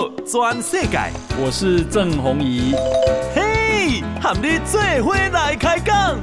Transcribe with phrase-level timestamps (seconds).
[0.00, 0.98] 报全世界，
[1.38, 2.74] 我是郑宏仪。
[3.34, 6.18] 嘿，和你做伙来开讲。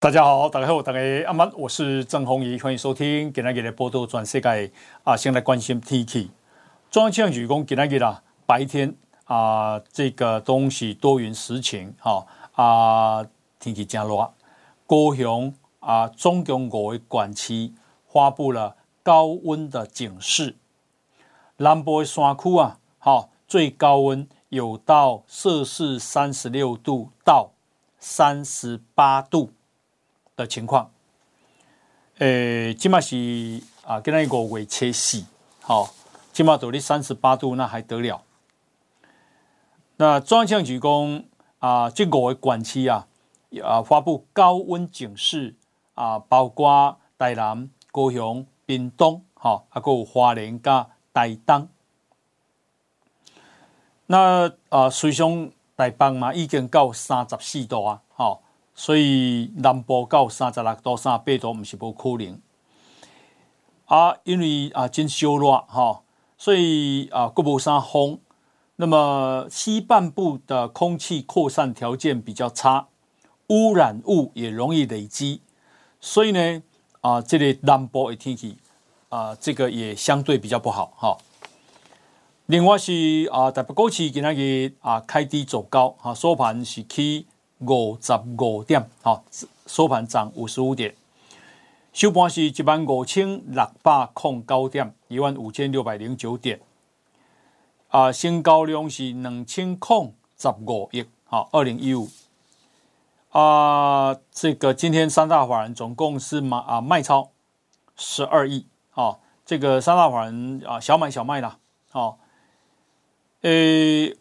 [0.00, 4.70] 大家好，大家好，大家阿曼，我是郑宏仪，欢迎收听今天的报道全世界
[5.04, 6.30] 啊，先来关心天气。
[6.90, 8.94] 中央气象局讲今天啦，白天。
[9.28, 13.26] 啊，这个东西多云时晴，哈啊，
[13.60, 14.32] 天气真热。
[14.86, 17.74] 高雄啊，中共五个管区
[18.10, 20.56] 发布了高温的警示。
[21.58, 27.50] 南部山区啊，好，最高温有到摄氏三十六度到
[27.98, 29.52] 三十八度
[30.34, 30.90] 的情况。
[32.16, 35.26] 诶，起码是啊，跟那个尾切细，
[35.60, 35.90] 好，
[36.32, 38.22] 起码都得三十八度，那还得了。
[40.00, 41.24] 那中央气象局讲
[41.58, 43.08] 啊，这五个县市啊，
[43.64, 45.56] 啊发布高温警示
[45.94, 51.68] 啊，包括台南、高雄、屏东，哈，还有花莲加台东。
[54.06, 58.38] 那啊，随上台北嘛，已经到三十四度啊，哈，
[58.76, 62.40] 所以南部到三十六度、三十八度，不是无可能。
[63.86, 66.02] 啊，因为啊，真烧热哈，
[66.36, 68.20] 所以啊，佫无啥风。
[68.80, 72.86] 那么西半部的空气扩散条件比较差，
[73.48, 75.40] 污染物也容易累积，
[76.00, 76.62] 所以呢，
[77.00, 78.56] 啊，这里南部的天气
[79.08, 81.18] 啊，这个也相对比较不好哈。
[82.46, 87.26] 另外是啊，台北股市今天日啊开低走高，哈，收盘是去
[87.58, 89.20] 五十五点，哈，
[89.66, 90.94] 收盘涨五十五点，
[91.92, 96.60] 收盘是一万五千六百空高点，一万五千六百零九点。
[97.88, 102.08] 啊，新高量是两千空十五亿，好，二零一五。
[103.30, 107.30] 啊，这个今天三大法人总共是买啊卖超
[107.96, 111.56] 十二亿，啊，这个三大法人啊小买小卖啦，
[111.90, 112.18] 好，
[113.40, 114.14] 诶，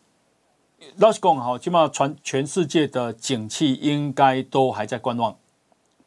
[0.96, 5.36] 老实讲哈，起码全全世界的景气应该都还在观望。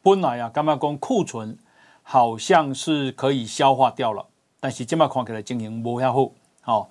[0.01, 1.59] 本来啊，刚刚讲库存
[2.01, 4.25] 好像是可以消化掉了，
[4.59, 6.31] 但是今麦看起来经营不太好，
[6.61, 6.89] 好。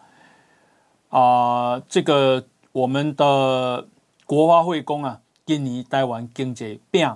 [1.10, 3.86] 啊、呃，这个我们的
[4.24, 7.14] 国发会讲啊，今年台湾经济变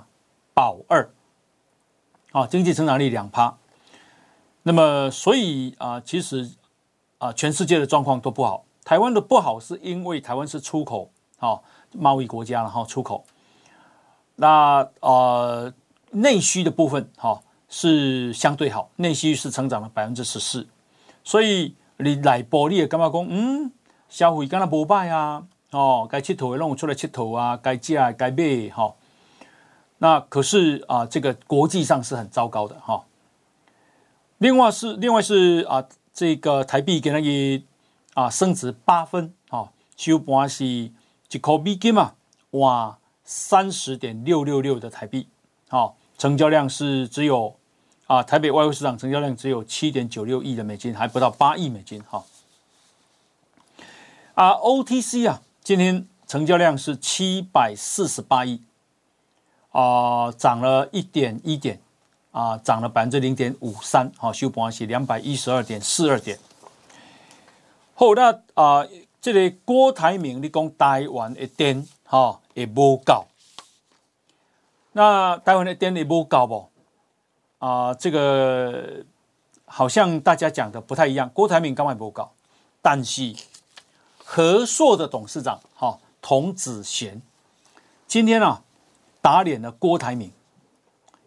[0.53, 1.11] 保二，
[2.33, 3.57] 啊，经济成长率两趴。
[4.65, 6.51] 那么，所以啊，其实
[7.19, 8.65] 啊，全世界的状况都不好。
[8.85, 11.61] 台湾的不好是因为台湾是出口啊
[11.93, 13.25] 贸易国家，然后出口。
[14.37, 15.73] 那呃，
[16.11, 20.67] 内需的部分哈、是相对好，内需是成长了百分之十四。
[21.23, 23.71] 所以你来玻璃的干嘛讲嗯？
[24.15, 28.95] 消费敢若无歹啊，哦，该佚佗的拢有出来佚佗啊，该食该买哈、哦。
[29.99, 33.05] 那可是啊，这个国际上是很糟糕的哈、
[34.39, 37.65] 另外是另外是啊，这个台币给那个
[38.15, 40.93] 啊升值八分啊，收盘是一
[41.43, 42.13] 块美金嘛，
[42.51, 45.27] 哇，三十点六六六的台币，
[45.69, 47.57] 好、成交量是只有
[48.07, 52.23] 啊，台北外汇市场成交量只有七点九六亿的美金，还不到八亿美金哈。
[54.35, 58.61] 啊，OTC 啊，今天成交量是七百四十八亿，
[59.71, 61.81] 啊，涨了一点一点，
[62.33, 66.37] 啊，涨了百分之零点五三，好，收盘是两百一十二点四二点。
[67.95, 68.85] 好，那啊，
[69.21, 73.27] 这个郭台铭你讲台湾的电，哈，也无够，
[74.95, 76.71] 那台湾的电也无够不？
[77.59, 79.05] 啊，这个
[79.65, 82.33] 好像大家讲的不太一样，郭台铭刚才无够，
[82.83, 83.33] 但是。
[84.35, 87.23] 和硕的董事长哈童子贤
[88.09, 88.65] 今天啊
[89.23, 90.33] 打脸了郭台铭，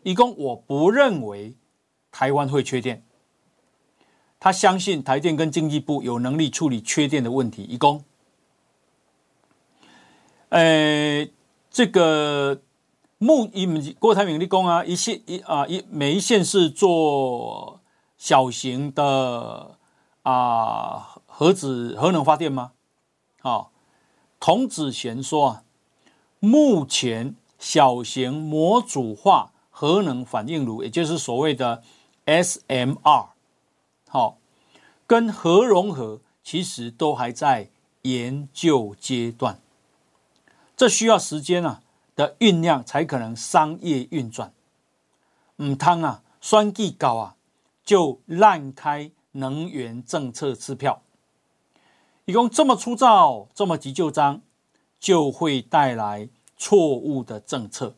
[0.04, 1.56] 一共我不认为
[2.12, 3.06] 台湾会缺电，
[4.42, 7.64] 他相信台电跟经济部有能力处理缺电的问题。
[7.64, 8.04] 一共，
[10.50, 11.26] 呃，
[11.72, 12.62] 这个
[13.20, 17.80] 目一郭台铭立功啊，一线一啊一每一线是做
[18.18, 19.78] 小型的
[20.24, 22.74] 啊核子核能发电吗？
[23.48, 23.68] 啊，
[24.40, 25.64] 童子贤说啊，
[26.40, 31.82] 目前小型模组化核能反应炉，也就是所谓的
[32.26, 33.28] SMR，
[34.10, 34.38] 好，
[35.06, 37.70] 跟核融合其实都还在
[38.02, 39.60] 研究阶段，
[40.76, 41.82] 这需要时间啊
[42.16, 44.54] 的酝酿才可能商业运转。
[45.58, 47.36] 唔汤啊，选举到啊
[47.84, 51.02] 就滥开能源政策支票。
[52.28, 54.42] 一共这么粗糙，这么急就章，
[55.00, 56.28] 就会带来
[56.58, 57.96] 错误的政策。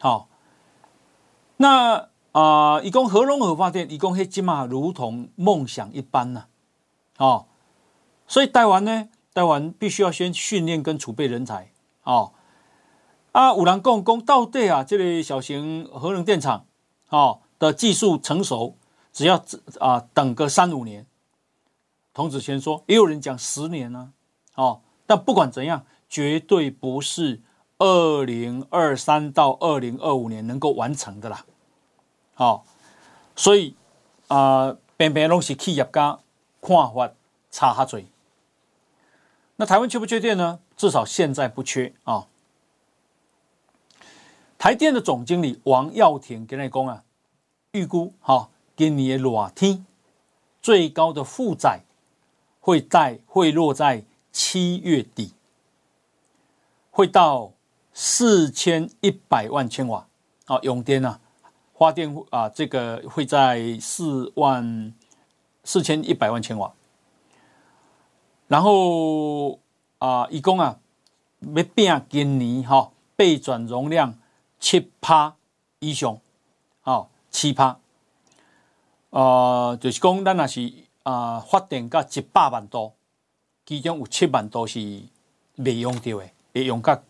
[0.00, 0.30] 好，
[1.58, 6.46] 那啊，一共核融合发电，一共黑金马如同梦想一般呢、
[7.18, 7.26] 啊。
[7.26, 7.46] 哦，
[8.26, 11.70] 所以台湾呢，台湾必须要先训练跟储备人才。
[12.04, 12.32] 哦，
[13.32, 16.64] 啊，五郎共工到底啊，这类小型核能电厂，
[17.10, 18.78] 哦的技术成熟，
[19.12, 19.44] 只要
[19.78, 21.06] 啊等个三五年。
[22.16, 24.10] 童子贤说，也有人讲十年呢、
[24.54, 24.64] 啊。
[24.64, 27.42] 哦，但不管怎样，绝对不是
[27.76, 31.44] 二零二三到二零二五年能够完成的啦。
[32.36, 32.62] 哦，
[33.36, 33.76] 所以
[34.28, 36.18] 啊，偏偏拢是企业家
[36.62, 37.12] 看法
[37.50, 38.06] 差哈嘴。
[39.56, 40.60] 那台湾缺不缺电呢？
[40.74, 42.26] 至少现在不缺啊、哦！
[44.56, 47.04] 台电的总经理王耀庭跟你讲啊，
[47.72, 49.84] 预估哈，今年的热天
[50.62, 51.80] 最高的负载
[52.66, 54.02] 会在会落在
[54.32, 55.32] 七月底，
[56.90, 57.52] 会到
[57.92, 60.08] 四千一百万千瓦。
[60.46, 61.20] 啊，用电啊，
[61.78, 64.92] 发电啊，这个会在四万
[65.62, 66.74] 四千一百万千瓦，
[68.48, 69.60] 然后。
[69.98, 70.78] 啊，一共啊，
[71.40, 74.14] 要变今年哈备转容量
[74.60, 75.34] 七趴
[75.78, 76.20] 以上，
[76.84, 77.78] 哦，七趴，
[79.08, 80.70] 呃，就是讲咱若是
[81.06, 82.92] 啊发电到一百万度，
[83.64, 84.80] 其中有七万度是
[85.58, 87.00] 未用掉的，会用到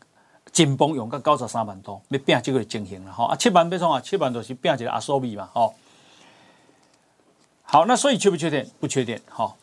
[0.52, 3.24] 紧绷用到九十三万度，要拼这个情形了哈。
[3.24, 5.72] 啊，七万要创啊，七万度是拼一个阿苏米嘛，哦。
[7.62, 8.70] 好，那所以缺不缺电？
[8.78, 9.54] 不缺电，哈、哦。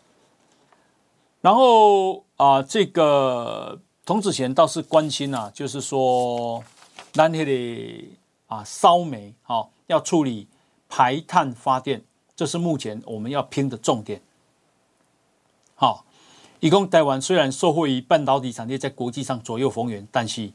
[1.41, 6.63] 然后啊、呃，这个童子贤倒是关心啊，就是说，
[7.12, 10.47] 咱那里啊烧煤，好、哦、要处理
[10.89, 12.03] 排碳发电，
[12.35, 14.21] 这是目前我们要拼的重点。
[15.75, 16.06] 好、
[16.59, 20.51] 一共台湾虽然受惠于半导体产业在国际上左右逢源，但是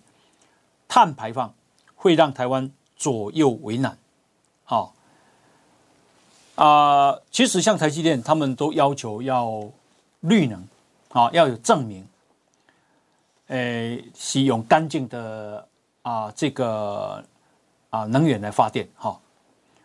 [0.86, 1.54] 碳排放
[1.94, 3.98] 会让台湾左右为难。
[4.64, 4.94] 好、
[6.56, 9.70] 啊、其实像台积电，他们都要求要
[10.20, 10.66] 绿能。
[11.10, 12.06] 好，要有证明，
[13.46, 15.66] 诶，使用干净的
[16.02, 17.24] 啊，这个
[17.88, 19.19] 啊能源来发电，哈，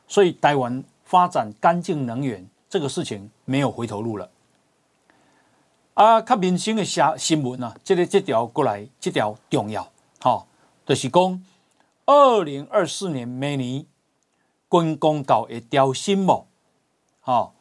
[0.06, 4.32] 所以台湾发展干净能源这个事情没有回头路了。
[5.94, 9.88] 啊，较民生的下新闻啊，这个这条过来，这条重要，
[10.20, 10.48] 哈，
[10.88, 11.46] 就是讲
[12.08, 13.86] 二零二四年每年
[14.72, 16.48] 军公告会调薪某，
[17.20, 17.54] 好，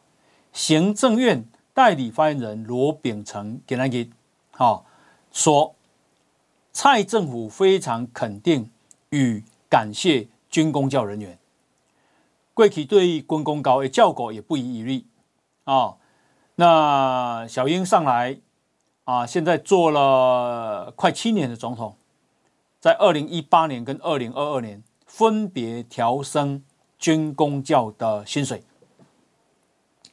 [0.51, 1.45] 行政院。
[1.75, 4.09] 代理发言人罗秉成给他给
[4.51, 4.85] 好
[5.31, 5.75] 说，
[6.71, 8.71] 蔡政府非常肯定
[9.09, 11.37] 与感谢军公教人员，
[12.53, 15.07] 贵体对军公教的教果也不遗余力
[15.63, 15.95] 啊。
[16.55, 18.39] 那小英上来
[19.05, 21.97] 啊，现在做了快七年的总统，
[22.79, 26.63] 在二零一八年跟二零二二年分别调升
[26.97, 28.63] 军公教的薪水，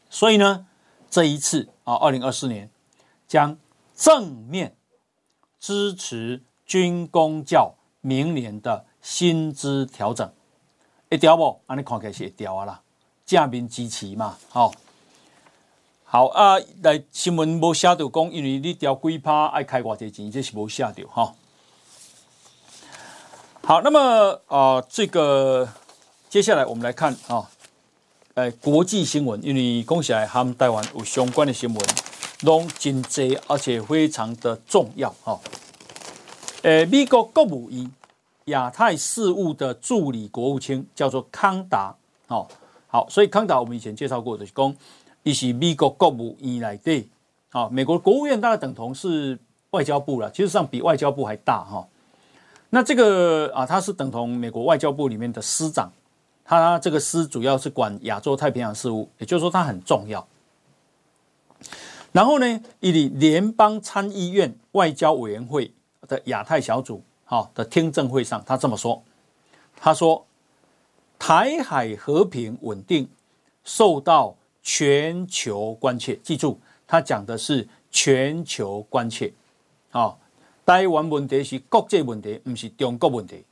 [0.08, 0.66] 所以呢。
[1.12, 2.70] 这一次啊，二零二四年
[3.26, 3.58] 将
[3.96, 4.76] 正面
[5.58, 10.32] 支持军公教明年的薪资调整，
[11.10, 11.60] 会调不？
[11.66, 12.80] 安尼看起来是会调啊啦，
[13.26, 14.72] 正面支持嘛，好，
[16.04, 16.56] 好啊。
[16.82, 21.34] 来新闻无写到讲，因为你调几趴爱开偌济钱，这是无写到哈。
[23.62, 25.68] 好，那么啊、这个
[26.28, 27.50] 接下来我们来看啊。
[28.34, 31.84] 哎，国际新闻，因为讲起来和台湾有相关的新闻，
[32.42, 35.40] 拢真济，而且非常的重要哈。
[36.62, 37.90] 诶，美国国务院
[38.50, 41.92] 亚太事务的助理国务卿叫做康达，
[42.28, 42.46] 哦，
[42.86, 44.76] 好，所以康达我们以前介绍过的，是讲，
[45.24, 47.08] 伊是美国国务院来的，
[47.50, 49.38] 啊，美国国务院大概等同是
[49.70, 51.88] 外交部了，其实上比外交部还大哈。
[52.68, 55.90] 那这个啊，他是等同美国外交部里面的司长。
[56.44, 60.26] 他这个司主要是管亚洲太平洋事务，也就是说他很重要。
[62.10, 65.72] 然后呢，以联邦参议院外交委员会
[66.08, 69.00] 的亚太小组好的听证会上，他这么说
[69.78, 70.26] ：“他说，
[71.16, 73.08] 台海和平稳定
[73.62, 74.34] 受到
[74.64, 76.16] 全球关切。
[76.24, 76.58] 记住，
[76.88, 79.32] 他讲的是全球关切。
[79.92, 80.18] 啊，
[80.66, 83.44] 台湾问题是国际问题，不是中国问题。”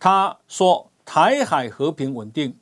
[0.00, 0.90] 他说。
[1.10, 2.58] 台海和平稳定，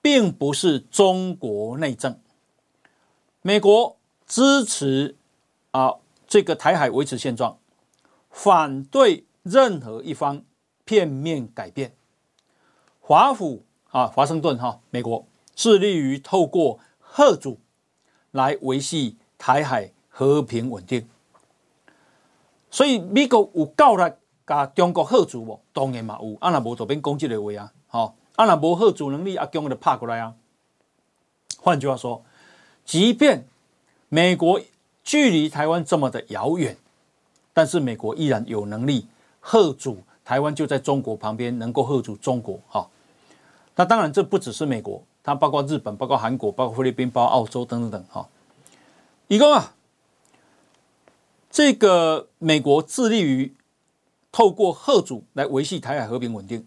[0.00, 2.16] 并不是中国内政。
[3.42, 3.96] 美国
[4.28, 5.16] 支持
[5.72, 5.96] 啊
[6.28, 7.58] 这个台海维持现状，
[8.38, 10.44] 反对任何一方
[10.84, 11.92] 片面改变。
[13.00, 15.26] 华府啊，华盛顿哈，美国
[15.56, 17.58] 致力于透过吓阻
[18.30, 21.08] 来维系台海和平稳定。
[22.70, 24.12] 所以美国有够力
[24.46, 25.60] 甲中国吓阻无？
[25.72, 30.36] 当然嘛有，啊那无就变攻击的话啊，吼，啊那无吓阻能力，阿强就拍过来啊。
[31.60, 32.24] 换句话说，
[32.84, 33.48] 即便
[34.08, 34.60] 美国
[35.02, 36.76] 距离台湾这么的遥远，
[37.58, 39.04] 但是美国依然有能力
[39.40, 42.88] 吓阻台湾就在中国旁边，能够吓阻中国哈。
[43.74, 48.28] 那当然，这不只是美国，它包括日本、包括韩国、包括菲律宾、包括澳洲等等等哈。
[49.26, 49.74] 一共啊，
[51.50, 53.52] 这个美国致力于
[54.30, 56.64] 透过吓阻来维系台海和平稳定，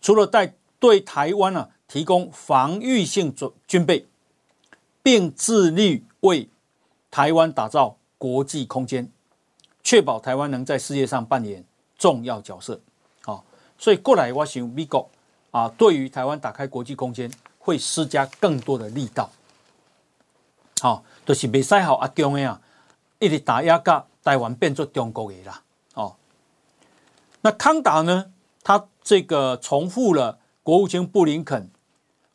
[0.00, 4.06] 除了在对台湾啊提供防御性准军备。
[5.02, 6.48] 并致力为
[7.10, 9.10] 台湾打造国际空间，
[9.82, 11.64] 确保台湾能在世界上扮演
[11.98, 12.80] 重要角色。
[13.22, 13.44] 好，
[13.78, 15.08] 所以过来我想美国
[15.50, 19.30] 啊，对于台湾打开国际空间会施加更多的力道。
[20.80, 22.60] 好，就是未使好阿强的啊，
[23.18, 25.62] 一直打压个台湾变作中国的啦。
[25.94, 26.16] 哦，
[27.40, 28.32] 那康达呢？
[28.62, 31.70] 他这个重复了国务卿布林肯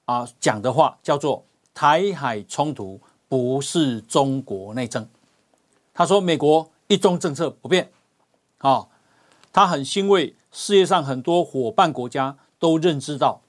[0.05, 1.43] 啊讲的话，叫做。
[1.79, 5.07] 台海冲突不是中国内政，
[5.93, 7.91] 他说美国一中政策不变，
[8.59, 8.87] 啊，
[9.51, 13.41] 他很欣慰世界上很多伙伴国家都认知到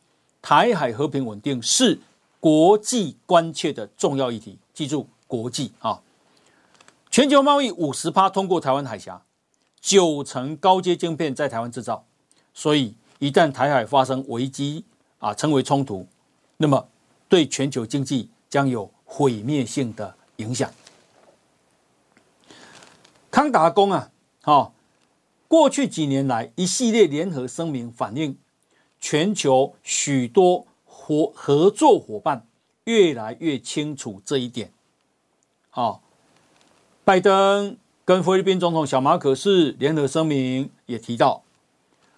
[0.42, 2.00] 台海和平稳定是
[2.40, 4.58] 国际关切的重要议题。
[4.74, 6.00] 记住国际啊，
[7.10, 9.22] 全球贸易五十趴通过台湾海峡，
[9.80, 12.04] 九成高阶晶片在台湾制造，
[12.52, 14.84] 所以一旦台海发生危机
[15.18, 16.06] 啊，成为冲突，
[16.56, 16.88] 那么。
[17.30, 20.72] 对全球经济将有毁灭性的影响。
[23.30, 24.10] 康达公啊，
[24.42, 24.72] 哈，
[25.46, 28.38] 过去几年来一系列联合声明反映，
[29.00, 32.46] 全球许多合合作伙伴
[32.84, 34.72] 越来越清楚这一点。
[35.70, 36.02] 好，
[37.04, 41.42] 拜登跟菲律宾总统小马可是联合声明也提到，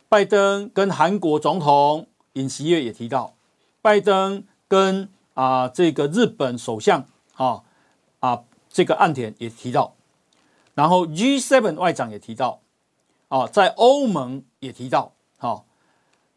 [0.09, 3.35] 拜登跟韩国总统尹锡悦也提到，
[3.83, 4.45] 拜登。
[4.71, 7.65] 跟啊，这个日本首相啊
[8.21, 9.97] 啊，这个岸田也提到，
[10.81, 12.63] 然后 G7 外长也提到，
[13.29, 15.67] 啊，在欧盟也提到，好，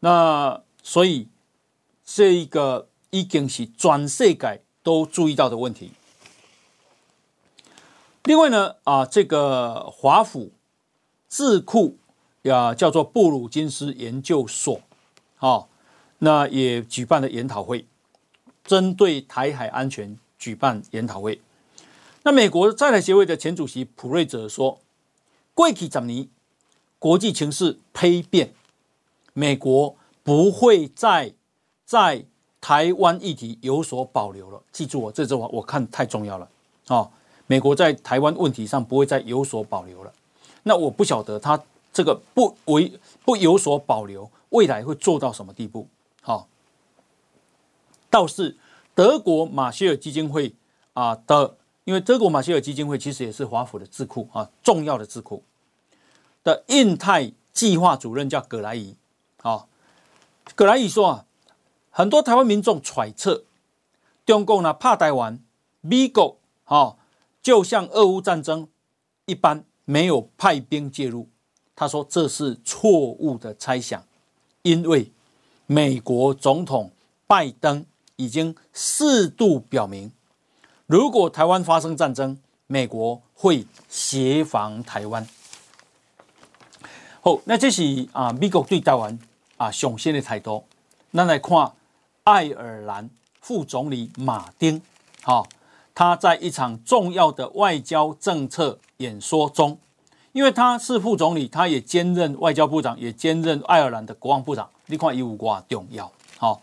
[0.00, 1.28] 那所以
[2.04, 5.92] 这一个已经是全世界都注意到的问题。
[8.24, 10.52] 另外呢，啊，这个华府
[11.30, 11.96] 智库
[12.42, 14.78] 呀，叫做布鲁金斯研究所，
[15.38, 15.64] 啊，
[16.18, 17.86] 那也举办了研讨会。
[18.62, 21.40] 针对台海安全举办研讨会，
[22.24, 24.80] 那美国在台协会的前主席普瑞泽说
[25.52, 26.26] ：“过去十年
[26.98, 28.54] 国际情势丕变，
[29.34, 31.34] 美国不会再
[31.84, 32.24] 在
[32.62, 36.48] 台湾议题有所保留了。”记住我这句话，我看太重要了
[36.86, 37.10] 啊！
[37.46, 40.10] 美国在台湾问题上不会再有所保留了。
[40.62, 41.62] 那我不晓得他
[41.92, 45.86] 这个不为不有所保留，未来会做到什么地步？
[46.22, 46.48] 好。
[48.08, 48.56] 倒是
[48.94, 50.54] 德国马歇尔基金会
[50.94, 55.42] 啊的，因为德国马歇尔基金会其实也是华府的智库啊，重要的智库
[56.42, 58.96] 的印太计划主任叫葛莱仪
[59.42, 59.66] 啊。
[60.54, 61.24] 葛莱仪说啊，
[61.90, 63.44] 很多台湾民众揣测，
[64.26, 65.38] 中共呢怕台湾，
[65.80, 66.96] 美国啊
[67.42, 68.68] 就像俄乌战争
[69.26, 71.28] 一般没有派兵介入。
[71.76, 74.04] 他说这是错误的猜想，
[74.62, 75.12] 因为
[75.66, 76.92] 美国总统
[77.26, 77.86] 拜登。
[78.16, 80.12] 已经四度表明，
[80.86, 85.26] 如果台湾发生战争，美国会协防台湾。
[87.22, 89.18] 好，那这是啊，美国对台湾
[89.56, 90.64] 啊上线的态度。
[91.12, 91.72] 那来看
[92.24, 93.08] 爱尔兰
[93.40, 94.82] 副总理马丁，
[95.22, 95.46] 好，
[95.94, 99.78] 他在一场重要的外交政策演说中，
[100.32, 104.68] 因为他是副总理，他也兼任外交部长，也兼任爱尔兰的国防部长。
[104.86, 106.12] 你看有多重要？
[106.36, 106.60] 好。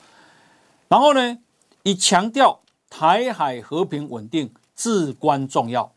[0.87, 1.39] 然后呢，
[1.81, 2.59] 以强调
[2.91, 5.93] 台海和平稳定至关重要，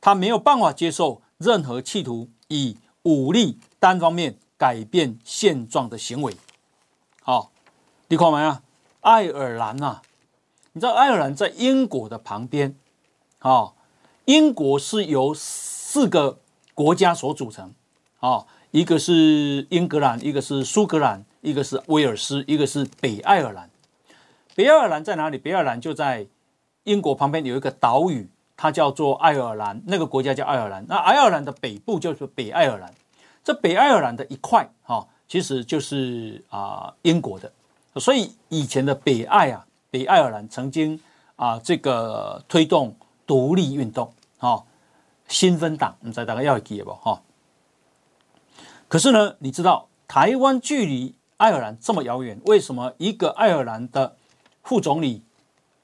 [0.00, 6.36] 他没有办法接受任何企图以武力单方面改变现状的行为。
[7.22, 7.50] 好，
[8.08, 8.62] 你看没啊？
[9.00, 10.02] 爱尔兰呐，
[10.72, 12.76] 你知道爱尔兰在英国的旁边，
[13.38, 13.72] 啊，
[14.26, 16.40] 英国是由四个
[16.74, 17.72] 国家所组成，
[18.20, 23.70] 啊，一个是英格兰，一个是苏格兰，一个是威尔斯，一个是北爱尔兰。
[24.56, 25.36] 北爱尔兰在哪里？
[25.36, 26.26] 北爱尔兰就在
[26.84, 29.82] 英国旁边有一个岛屿，它叫做爱尔兰。
[29.84, 30.82] 那个国家叫爱尔兰。
[30.88, 32.90] 那爱尔兰的北部就是北爱尔兰。
[33.44, 37.52] 这北爱尔兰的一块，哈，其实就是啊英国的。
[37.96, 40.98] 所以以前的北爱啊，北爱尔兰曾经
[41.36, 42.96] 啊这个推动
[43.26, 44.64] 独立运动，哈，
[45.28, 46.92] 新芬党，你知道大概要记得不？
[46.94, 47.20] 哈，
[48.88, 54.16] 可是呢，你知道台湾距离爱尔兰这么遥远，为什么一个爱尔兰的
[54.66, 55.22] 副总理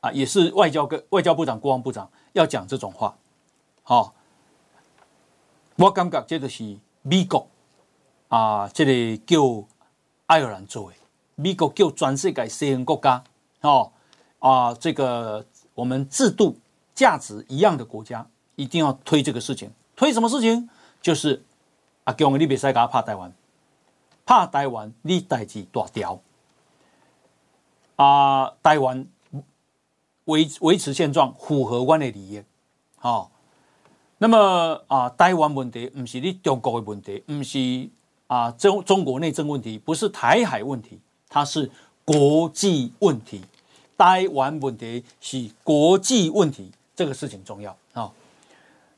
[0.01, 3.17] 啊，也是外交跟外交部长、国防部长要讲这种话？
[3.85, 4.13] 好、
[5.77, 7.47] 我感觉这个是美国
[8.27, 9.65] 啊，这里、个、叫
[10.27, 10.97] 爱尔兰做的，
[11.37, 13.23] 美国叫全世界西方国家，
[13.61, 13.93] 哦
[14.41, 16.59] 啊，这个我们制度
[16.93, 19.71] 价值一样的国家，一定要推这个事情。
[19.95, 20.69] 推什么事情？
[21.01, 21.45] 就是
[22.03, 23.33] 啊，叫我你别再给他怕台湾，
[24.27, 26.21] 怕台湾你代志大条
[28.03, 29.07] 啊，台湾
[30.25, 32.43] 维维持现状，符合我的利益，
[32.97, 33.29] 好、哦。
[34.19, 37.89] 那么啊，台湾问题不是你中国的问题，不是
[38.27, 41.71] 啊中中国内政问题，不是台海问题，它是
[42.05, 43.43] 国际问题。
[43.97, 48.13] 台湾问题是国际问题，这个事情重要啊、哦。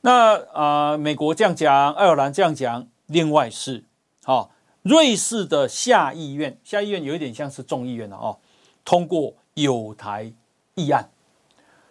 [0.01, 3.85] 那啊，美国这样讲，爱尔兰这样讲，另外是
[4.25, 4.51] 啊、哦，
[4.83, 8.39] 瑞士的下议院，下议院有一点像是众议院了哦，
[8.85, 10.33] 通过友台
[10.75, 11.11] 议案。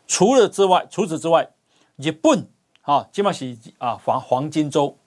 [0.07, 1.49] 除了之外，除此之外，
[1.97, 2.47] 日本。
[2.81, 4.97] 啊，基本上是啊，黄黄金周，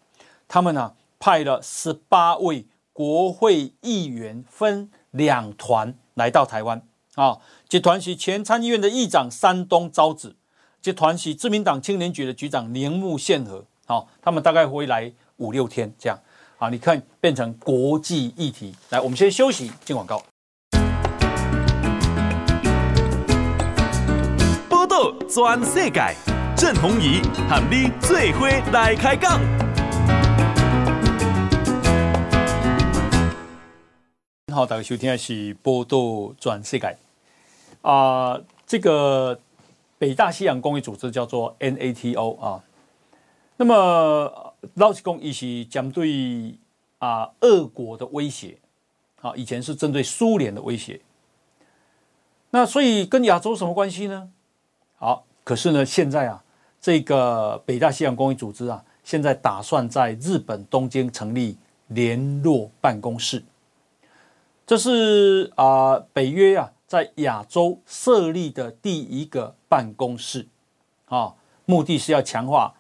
[0.49, 6.81] 他们呢、啊、派了十八位国会议员分两团来到台湾。
[7.17, 7.39] 啊，
[7.69, 10.37] 这团是前参议院的议长山东昭子，
[10.81, 13.63] 这团是自民党青年局的局长铃木宪和。
[13.85, 16.19] 好，他们大概会来五六天这样。
[16.57, 18.75] 好，你看变成国际议题。
[18.89, 20.23] 来，我们先休息，进广告。
[25.37, 26.01] 转世界。
[26.57, 29.39] 郑弘仪和你做伙来开讲。
[34.51, 36.87] 好，大家收听的是《报道全世界》
[37.83, 39.39] 啊、呃，这个
[39.99, 42.65] 北大西洋公约组织叫做 NATO 啊。
[43.59, 46.55] 那么老实讲，一是针对
[46.97, 48.57] 啊俄国的威胁，
[49.21, 50.99] 啊，以前是针对苏联的威胁。
[52.49, 54.31] 那所以跟亚洲什么关系呢？
[54.97, 56.43] 好，可是呢，现在啊。
[56.79, 63.43] 这个北大西洋公约组织啊，现在打算在日本东京成立联络办公室。
[64.65, 70.47] 这是啊、北约啊在亚洲设立的第一个办公室
[71.07, 72.73] 啊，目的是要强化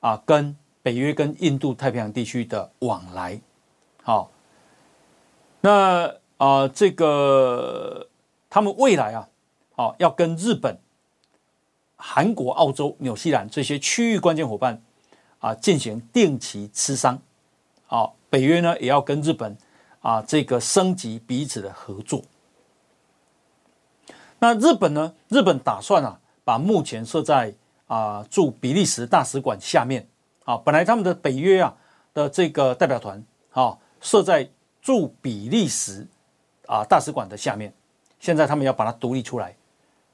[0.00, 3.40] 啊跟北约跟印度太平洋地区的往来。
[4.02, 4.30] 好，
[5.62, 8.08] 那啊这个
[8.50, 9.28] 他们未来啊，
[9.76, 10.76] 啊要跟日本。
[12.06, 14.82] 韩国、澳洲、纽西兰这些区域关键伙伴
[15.38, 17.18] 啊，进行定期磋商。
[17.86, 19.56] 啊，北约呢也要跟日本
[20.00, 22.22] 啊这个升级彼此的合作。
[24.38, 25.14] 那日本呢？
[25.28, 27.54] 日本打算啊，把目前设在
[27.86, 30.06] 啊驻比利时大使馆下面
[30.44, 31.74] 啊，本来他们的北约啊
[32.12, 34.50] 的这个代表团啊设在
[34.82, 36.06] 驻比利时
[36.66, 37.72] 啊大使馆的下面，
[38.20, 39.56] 现在他们要把它独立出来，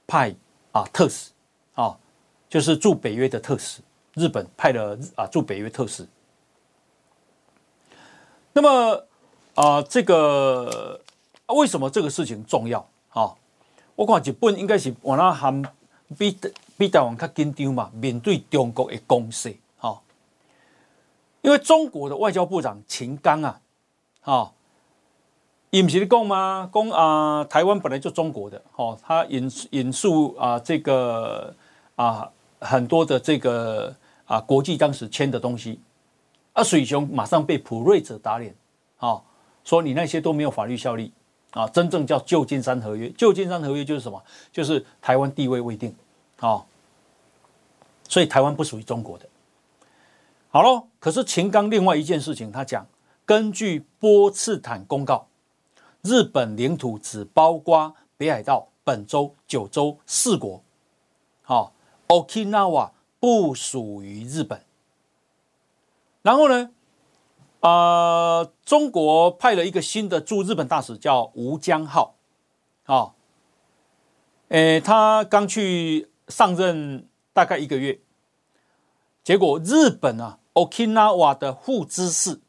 [0.06, 0.32] 派
[0.70, 1.32] 啊特使。
[1.74, 1.96] 啊，
[2.48, 3.80] 就是驻北约的特使，
[4.14, 6.06] 日本派了啊驻北约特使。
[8.52, 9.04] 那么
[9.54, 11.00] 啊，这个
[11.46, 12.86] 为什么这个事情重要？
[13.10, 13.34] 啊，
[13.94, 15.62] 我看日本应该是往那含
[16.18, 16.36] 比
[16.76, 19.56] 比台湾较紧张嘛，面对中国的攻势。
[19.78, 20.00] 哈，
[21.42, 23.60] 因为中国的外交部长秦刚啊，
[24.20, 24.52] 哈。
[25.72, 26.68] 伊不是讲吗？
[26.74, 31.54] 讲啊，台湾本来就中国的，哦，他引引述啊，这个
[32.00, 35.78] 啊很多的这个啊国际当时签的东西，
[36.54, 38.54] 啊水熊马上被普瑞者打脸，
[38.96, 39.20] 啊
[39.64, 41.12] 说你那些都没有法律效力，
[41.50, 44.22] 啊真正叫旧金山合约，旧金山合约就是什么？
[44.50, 45.94] 就是台湾地位未定，
[46.38, 46.64] 啊，
[48.08, 49.26] 所以台湾不属于中国的。
[50.48, 52.86] 好喽，可是秦刚另外一件事情，他讲
[53.26, 55.26] 根据波茨坦公告。
[56.02, 60.62] 日本领土只包括北海道、本州、九州四国，
[61.42, 61.74] 好
[62.10, 64.64] ，Okinawa 不属于日本。
[66.22, 66.70] 然后呢，
[67.60, 72.16] 呃，中国派了一个新的驻日本大使，叫吴江浩，
[72.84, 73.14] 啊，
[74.48, 78.00] 诶，他刚去上任大概一个月，
[79.22, 82.40] 结果日本啊，Okinawa 的副知事，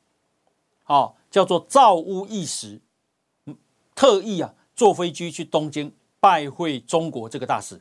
[0.86, 2.82] 啊，叫做赵屋义时。
[3.94, 7.80] 特意啊坐飞机去东京拜会中国这个大使，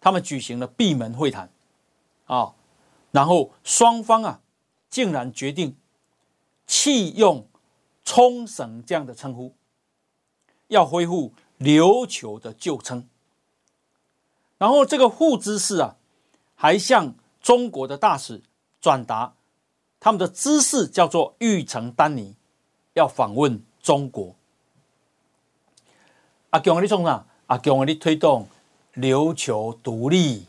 [0.00, 1.50] 他们举行了闭门会谈，
[2.26, 2.54] 啊，
[3.10, 4.40] 然后双方啊
[4.88, 5.76] 竟然决定
[6.66, 7.46] 弃用
[8.04, 9.54] 冲绳这样的称呼，
[10.68, 13.06] 要恢复琉球的旧称。
[14.58, 15.96] 然后这个副知事啊
[16.54, 18.42] 还向中国的大使
[18.80, 19.34] 转达
[19.98, 22.34] 他们的知识叫做玉成丹尼，
[22.94, 24.34] 要访问中国。
[26.50, 27.26] 阿强，你从哪？
[27.46, 28.48] 阿强，你推动
[29.00, 30.46] 琉球独立。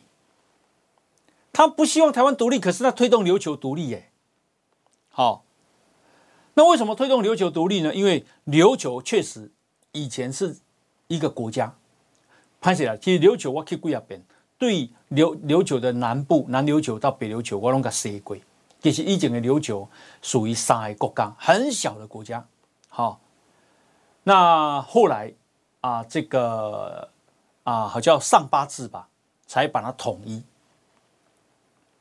[1.53, 4.11] 他不希望台湾独立，可是他推动琉球独立耶。
[5.09, 5.43] 好，
[6.53, 7.93] 那为什么推动琉球独立呢？
[7.93, 9.51] 因为琉球确实
[9.91, 10.57] 以前是
[11.07, 11.75] 一个国家。
[12.59, 14.23] 拍起来，其实琉球我去过一遍，
[14.57, 18.37] 对琉琉球的南部，南琉球到北琉球，我拢个说过。
[18.79, 19.89] 其实以前的琉球
[20.21, 22.45] 属于三个国家，很小的国家。
[22.89, 23.19] 好，
[24.23, 25.33] 那后来。
[25.81, 27.09] 啊，这个
[27.63, 29.07] 啊，好叫上八字吧，
[29.45, 30.43] 才把它统一。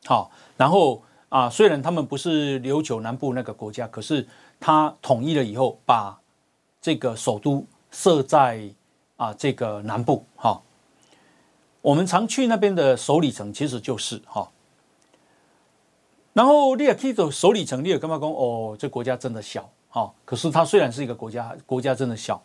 [0.06, 4.26] 好，然后啊，虽然他们不是琉球南部那个国家，可是
[4.58, 6.18] 他统一了以后，把
[6.80, 8.68] 这个首都设在
[9.16, 10.24] 啊这个南部。
[10.36, 10.62] 哈，
[11.82, 14.50] 我们常去那边的首里城，其实就是哈。
[16.32, 19.68] 然后你也可以走首里城，你也干嘛讲哦，这国家真的小。
[19.90, 22.40] 哈，可是它虽然是一个国家，国家真的小。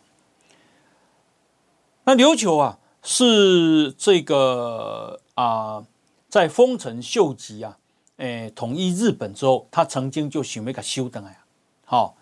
[2.04, 5.86] 那琉球啊，是这个啊，
[6.28, 7.78] 在丰臣秀吉啊，
[8.16, 11.44] 诶，统一日本之后，他曾经就想要个修登呀。
[11.84, 12.16] 好，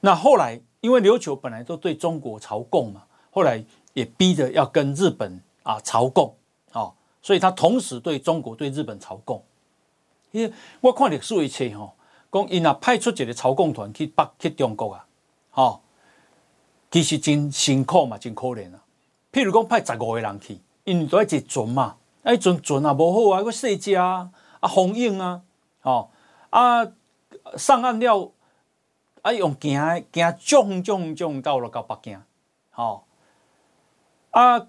[0.00, 6.34] 那后来因为琉球本来都对中国朝贡嘛，后来也逼着要跟日本啊朝贡，
[6.72, 9.44] 哦，所以他同时对中国对日本朝贡。
[10.30, 10.50] 因为
[10.80, 11.92] 我看历史一切哦，
[12.32, 15.06] 讲因啊派出一个朝贡团去北去中国啊，
[15.52, 15.80] 哦，
[16.90, 18.80] 其实真辛苦嘛，真可怜啊。
[19.36, 25.42] 譬如讲派十五个人去，因为都要坐船嘛，啊，迄，船船也无好啊，个细只啊，啊风影啊，
[25.82, 26.08] 哦
[26.48, 26.82] 啊
[27.58, 28.32] 上岸了，
[29.20, 29.78] 啊用行
[30.10, 32.18] 行撞撞撞到了到北京，
[32.76, 33.02] 哦
[34.30, 34.66] 啊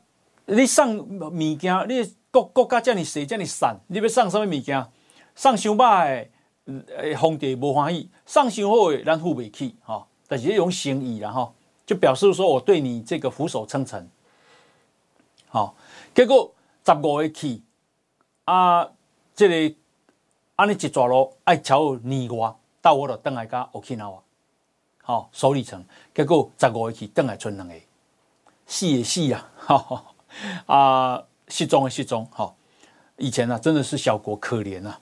[0.47, 4.86] 你送物件，你国国家这么细这么散，你要送什么物件？
[5.34, 6.27] 送伤歹
[6.65, 10.08] 的，诶皇帝无欢喜；送伤好的，咱付袂起，哈、哦。
[10.27, 11.53] 但是用心意然后
[11.86, 14.10] 就表示说我对你这个俯首称臣。
[15.57, 15.75] 好，
[16.13, 16.53] 结果
[16.85, 17.63] 十五个去
[18.45, 18.87] 啊，
[19.33, 19.75] 这个
[20.55, 24.19] 安尼一抓咯，爱超年外到我就登来加 Okinawa，
[25.01, 27.73] 好首里城，结果十五个去登来剩两个，
[28.67, 30.05] 死也死啊，哈
[30.67, 32.55] 啊失踪的失踪，好，
[33.15, 35.01] 以前啊真的是小国可怜啊，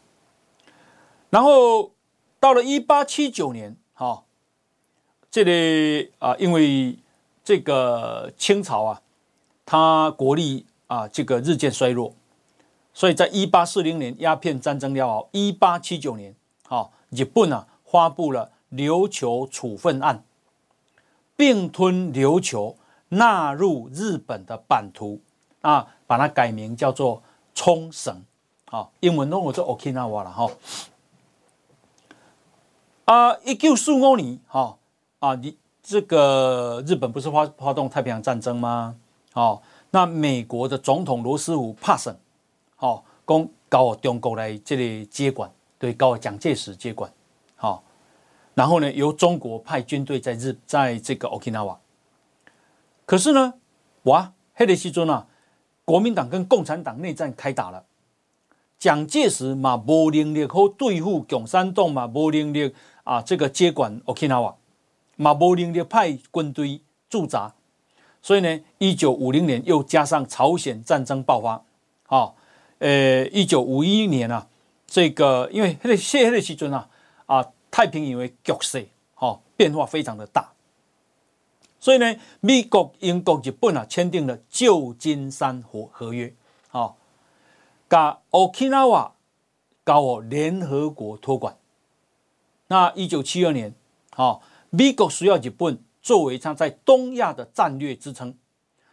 [1.31, 1.91] 然后
[2.39, 4.25] 到了一八七九年，好，
[5.29, 6.97] 这个啊因为
[7.43, 9.01] 这个清朝啊。
[9.65, 12.13] 他国力啊，这个日渐衰弱，
[12.93, 16.36] 所以在一八四零年鸦片战争了后，一八七九年，
[16.67, 20.23] 好，日本啊发布了琉球处分案，
[21.36, 22.78] 并吞琉球，
[23.10, 25.19] 纳入日本的版图
[25.62, 27.23] 啊，把它改名叫做
[27.56, 28.21] 冲绳，
[28.65, 30.51] 好，英文中我做 Okinawa 了哈。
[33.06, 34.78] 啊，一九四五年，哈
[35.19, 38.95] 啊，你这个日本不是发发动太平洋战争吗？
[39.36, 42.17] 哦，那美国的总统罗斯福帕森，
[42.80, 47.12] 哦，讲搞中国来这里接管，对，搞蒋介石接管，
[47.58, 47.84] 好、哦，
[48.54, 51.76] 然后呢，由中国派军队在日，在这个 Okinawa。
[53.06, 53.56] 可是呢，
[54.04, 55.28] 哇，黑的西尊啊，
[55.84, 57.84] 国民党跟共产党内战开打了，
[58.80, 64.56] 蒋介石嘛无能力好对付共产党嘛无能力啊，这个接管 Okinawa，
[65.17, 67.54] 嘛无能力派军队驻扎。
[68.25, 71.63] 所以呢，一九五零年又加上朝鲜战争爆发，
[72.07, 72.33] 啊，
[72.79, 74.47] 呃，一九五一年啊，
[74.88, 76.89] 这个因为那个谢赫的时阵啊，
[77.27, 80.53] 啊，太平洋的局势，哈，变化非常的大，
[81.79, 86.33] 所以呢，美国、英国、日本啊，签订了旧金山合合约，
[86.71, 86.95] 啊，
[87.88, 89.11] 把 Okinawa
[89.85, 91.55] 交予联合国托管。
[92.69, 93.75] 那一九七二年，
[94.15, 94.39] 啊，
[94.71, 95.85] 美国需要日本。
[96.05, 98.31] 作为他在东亚的战略支撑，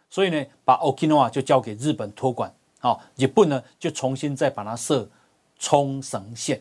[0.09, 2.51] 所以呢，把 Okinawa 就交给日本托管。
[2.79, 5.07] 好，日本呢就重新再把它设
[5.59, 6.59] 冲绳县。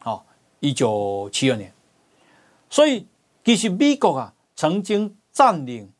[0.00, 0.26] 好，
[0.58, 1.72] 一九七二年，
[2.68, 3.06] 所以
[3.44, 5.92] 其实美国啊曾经占领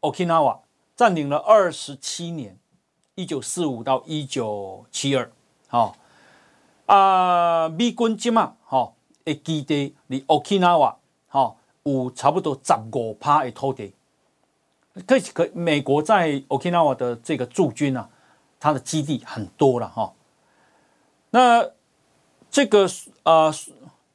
[0.00, 0.58] Okinawa，
[0.96, 2.58] 占领了二十七年，
[3.14, 5.30] 一九四五到一九七二。
[5.68, 5.96] 好，
[6.86, 10.96] 啊，美军今嘛，好，诶，基地离 Okinawa，
[11.28, 11.56] 好。
[11.84, 13.92] 有差不多十五趴的土地，
[15.06, 18.08] 可可美国在 Okinawa 的这个驻军啊，
[18.58, 20.12] 它的基地很多了哈。
[21.30, 21.68] 那
[22.50, 22.86] 这个
[23.22, 23.54] 啊、呃，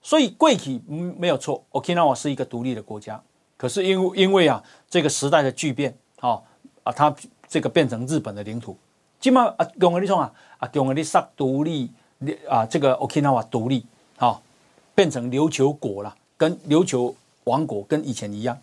[0.01, 3.21] 所以贵体没有错，Okinawa 是一个独立的国家。
[3.55, 6.41] 可是因为因为啊，这个时代的巨变，哈
[6.83, 7.15] 啊，它
[7.47, 8.75] 这个变成日本的领土。
[9.19, 11.91] 起码啊，用个你说啊，啊用个你说独立
[12.49, 13.85] 啊，这个 Okinawa 独立，
[14.17, 14.41] 好
[14.95, 17.13] 变成琉球国了，跟琉球。
[17.49, 18.55] 王国跟以前一样，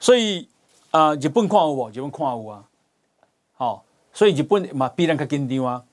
[0.00, 0.48] 所以
[0.90, 1.90] 啊、日本看有无？
[1.90, 2.64] 日本看有啊，
[3.54, 5.84] 好、哦，所以日本嘛必然较紧张啊。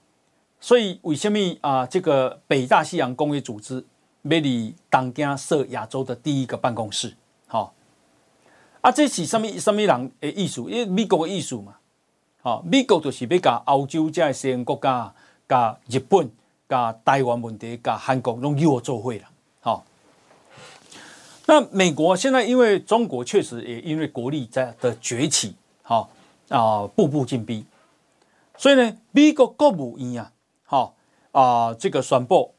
[0.61, 1.85] 所以为什么啊？
[1.85, 3.85] 这个北大西洋公约组织
[4.23, 7.15] 要伫东京设亚洲的第一个办公室，
[7.47, 7.71] 好、哦，
[8.81, 10.61] 啊，这是什么什么人的意思？
[10.63, 11.75] 因为美国的意思嘛，
[12.41, 15.13] 好、哦，美国就是要甲欧洲这些西方国家、
[15.47, 16.29] 甲日本、
[16.67, 19.29] 甲台湾问题、甲韩国拢与我做伙啦，
[19.61, 19.83] 好、哦。
[21.49, 26.07] 那美国现在因为中国确实也因为国力在的崛起，好、
[26.49, 27.65] 哦、啊，步步进逼，
[28.55, 30.31] 所以呢，美国国务院啊。
[30.63, 30.95] 好
[31.31, 32.53] 啊，这个宣布，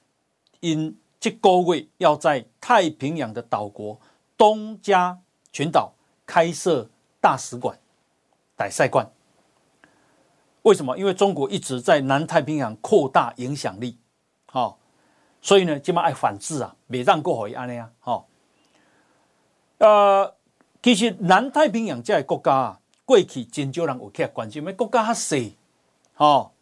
[0.59, 3.97] 因这个月要在太平洋的岛国
[4.37, 5.17] 东加
[5.53, 5.93] 群岛
[6.27, 7.79] 开设大使馆、
[8.57, 9.09] 大使馆。
[10.63, 10.99] 为什么？
[10.99, 13.97] 因为中国一直在南太平洋扩大影响力，
[14.47, 14.81] 好，
[15.41, 18.27] 所以呢，今嘛爱反制啊，别让过回安尼啊，好。
[19.81, 20.35] 呃，
[20.83, 25.37] 其实南太平洋这个国家啊，过去真少人有去关心，因为国家较小，
[26.15, 26.53] 好。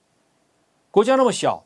[0.90, 1.64] 国家那么小，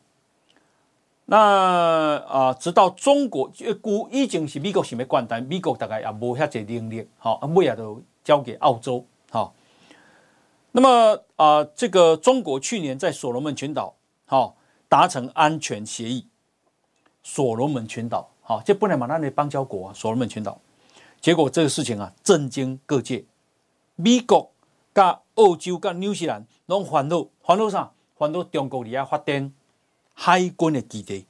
[1.26, 9.54] 那啊、呃，直到中国，古已经是美国想要管，但美国大概也无遐侪能力，好，尾也都交给澳洲，好。
[10.72, 13.94] 那么啊、呃，这个中国去年在所罗门群岛，
[14.26, 14.56] 好
[14.88, 16.26] 达成安全协议。
[17.22, 20.58] 所罗门群岛，好，这本来嘛，那里邦交国啊，所罗门群岛，
[21.22, 23.24] 结果这个事情啊，震惊各界，
[23.94, 24.50] 美国、
[24.92, 27.92] 甲澳洲、甲纽西兰拢烦恼，烦恼啥？
[28.14, 29.52] 关到中国里啊发展
[30.14, 31.26] 海军的基地，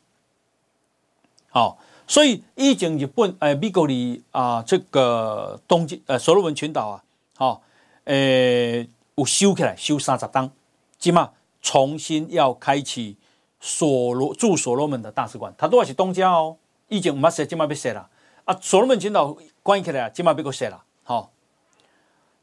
[1.49, 7.05] 好，所以以前日本诶美国里啊这个东京呃所罗门群岛啊，
[7.37, 7.63] 好，
[8.05, 10.51] 诶有修起来修三十档，
[10.99, 11.31] 即嘛
[11.63, 13.17] 重新要开启
[13.59, 18.11] 所罗驻所罗门的大使馆，它都还是东家哦，以前唔乜设，即嘛要设啦，
[18.45, 21.33] 啊所罗门群岛关起来啊，即嘛要个设啦，好，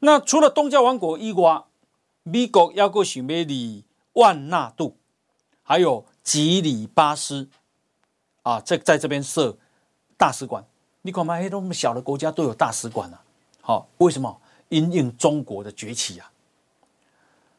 [0.00, 1.64] 那除了东加王国以外，
[2.22, 3.84] 美国要个想要里。
[4.14, 4.96] 万纳度，
[5.62, 7.48] 还有吉里巴斯，
[8.42, 9.56] 啊，在在这边设
[10.18, 10.66] 大使馆。
[11.02, 13.22] 你看嘛，哎，那么小的国家都有大使馆啊。
[13.60, 14.40] 好，为什么？
[14.68, 16.32] 因应中国的崛起啊。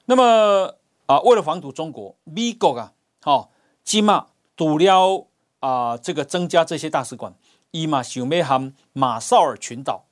[0.05, 3.49] 那么啊，为了防堵中国，美国啊，好，
[3.85, 5.27] 起码堵了
[5.61, 7.33] 啊，这个增加这些大使馆。
[7.71, 10.03] 伊嘛想要和马绍尔群岛，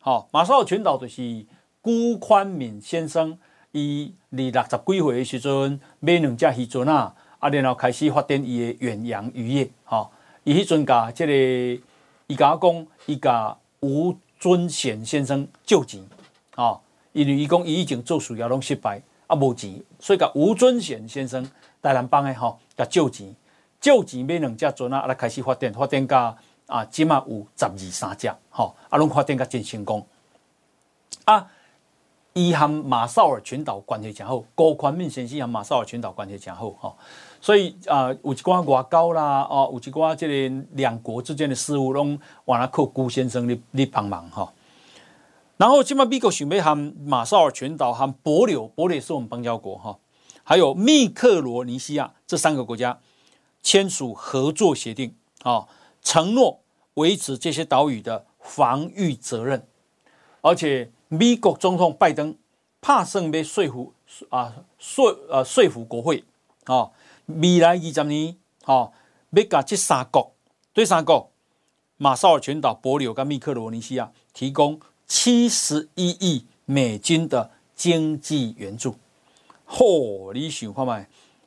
[0.00, 1.46] 好，马绍尔群岛就是
[1.80, 3.38] 辜宽敏先生。
[3.72, 9.68] 伊二六十几岁的时阵买两只渔船啊，啊，然后开始发展伊的远洋渔业。
[9.84, 10.12] 吼，
[10.44, 11.32] 伊迄阵甲即个，
[12.28, 16.00] 伊甲我讲，伊甲吴尊贤先生借钱，
[16.54, 16.80] 吼，
[17.12, 21.42] 因为伊讲伊已经做事业拢失败，啊无钱，所以甲吴尊贤先生
[21.82, 23.34] 台南帮的吼，甲借钱，
[23.80, 30.06] 借钱买两只船啊，啊来开始发展，发展甲啊，即码有十二三只，吼，啊拢发展甲真成功，
[31.24, 31.50] 啊。
[32.36, 36.92] 伊含马绍尔群岛关系真好，辜宽敏先生含马绍尔群岛关系真好哈，
[37.40, 44.52] 所以啊，有一寡外交啦，哦，有一寡这个两国之间的事务拢往那靠辜先生你你帮忙哈。
[45.56, 46.74] 然后，今麦美国想要和
[47.04, 49.96] 马绍尔群岛和帛琉，帛琉是我们邦交国哈，
[50.42, 52.98] 还有密克罗尼西亚这三个国家
[53.62, 55.68] 签署合作协定啊，
[56.04, 56.60] 承诺
[56.94, 59.66] 维持这些岛屿的防御责任，
[60.40, 60.92] 而且。
[61.08, 62.36] 美国总统拜登
[62.80, 63.92] 怕胜要说服
[64.30, 66.24] 啊说呃说服国会
[66.64, 66.90] 啊，
[67.26, 68.90] 未来二十年啊，
[69.30, 70.32] 要甲这三国
[70.72, 71.30] 对三国
[71.98, 78.96] 马绍尔群岛、帛琉跟密克罗尼西亚提供七十一亿美金的经济援助。
[79.68, 80.92] 嚯、哦，你想看觅？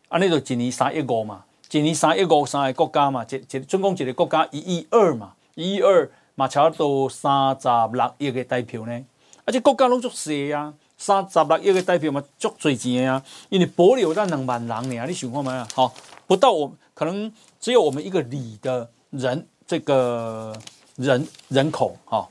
[0.07, 9.05] 啊，那就一年三亿五嘛，一年三亿五三个国家嘛，一一总共一个国家一亿二嘛，一亿二嘛，差不多三十六亿个代票呢。
[9.43, 13.23] 而且国家拢足细啊，三十六亿个代表嘛，足侪钱啊！
[13.49, 15.67] 因为保留咱两万人呢，你想看没啊？
[15.73, 15.93] 好，
[16.25, 20.53] 不到我可能只有我们一个里的人，这个
[20.95, 22.27] 人人口哈。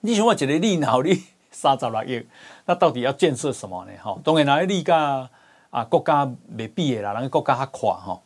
[0.00, 2.26] 你想看一个里哪里三十六亿？
[2.66, 3.92] 那到底要建设什么呢？
[4.02, 5.28] 哈，当然哪里个
[5.76, 8.22] 啊国家没比的啦，那个国家还垮哈。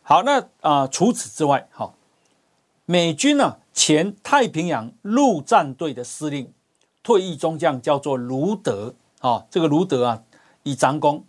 [0.00, 1.92] 好，那啊、呃、除此之外，哈，
[2.86, 6.50] 美军呢、啊、前太平洋陆战队的司令。
[7.02, 10.22] 退役中将叫做卢德，啊，这个卢德啊，
[10.64, 11.24] 以长工，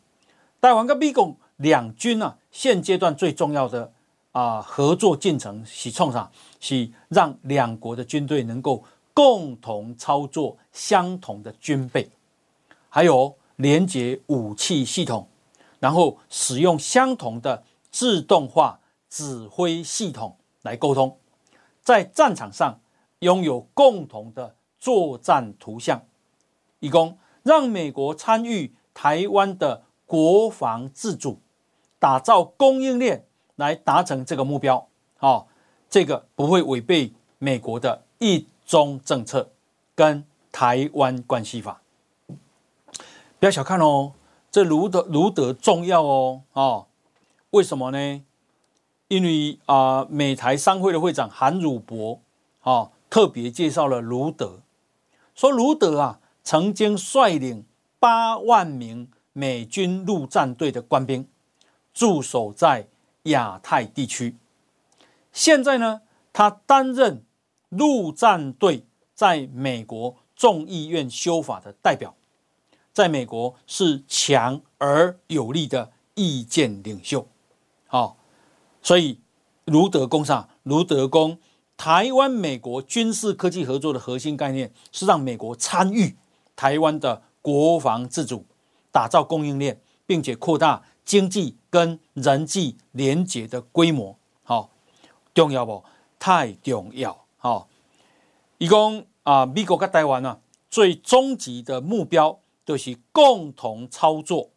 [0.59, 3.91] 台湾跟美国两军啊，现阶段最重要的
[4.31, 6.31] 啊合作进程是创啥？
[6.59, 12.09] 是让两国的军队能够共同操作相同的军备，
[12.89, 15.27] 还有连接武器系统，
[15.79, 21.17] 然后使用相同的自动化指挥系统来沟通，
[21.83, 22.79] 在战场上
[23.19, 26.03] 拥有共同的作战图像，
[26.79, 31.39] 以供让美国参与台湾的国防自主，
[31.99, 34.87] 打造供应链来达成这个目标。
[35.17, 35.47] 好，
[35.89, 39.49] 这个不会违背美国的一中政策
[39.95, 41.81] 跟台湾关系法。
[43.39, 44.13] 不要小看哦，
[44.50, 46.41] 这卢德卢德重要哦。
[46.54, 46.88] 哦，
[47.52, 48.23] 为什么呢？
[49.10, 52.19] 因为啊、美台商会的会长韩汝博
[52.62, 54.62] 啊、哦，特别介绍了卢德，
[55.36, 57.63] 说卢德啊，曾经率领
[58.00, 61.28] 八万名美军陆战队的官兵
[61.93, 62.88] 驻守在
[63.23, 64.36] 亚太地区，
[65.32, 66.02] 现在呢，
[66.34, 67.23] 他担任
[67.69, 72.15] 陆战队在美国众议院修法的代表，
[72.97, 77.27] 在美国是强而有力的意见领袖，
[77.86, 78.17] 好、
[78.81, 79.19] 所以，
[79.65, 81.38] 卢德公上，卢德公，
[81.77, 86.17] 台湾美国军事科技合作的核心概念是让美国参与
[86.55, 88.47] 台湾的国防自主，
[88.91, 94.17] 打造供应链，并且扩大经济跟人际连结的规模。
[94.41, 94.71] 好，
[95.36, 95.83] 重要不？
[96.17, 97.25] 太重要。
[97.38, 97.69] 好，
[98.57, 100.39] 一共啊，美国跟台湾啊，
[100.71, 104.49] 最终极的目标就是共同操作。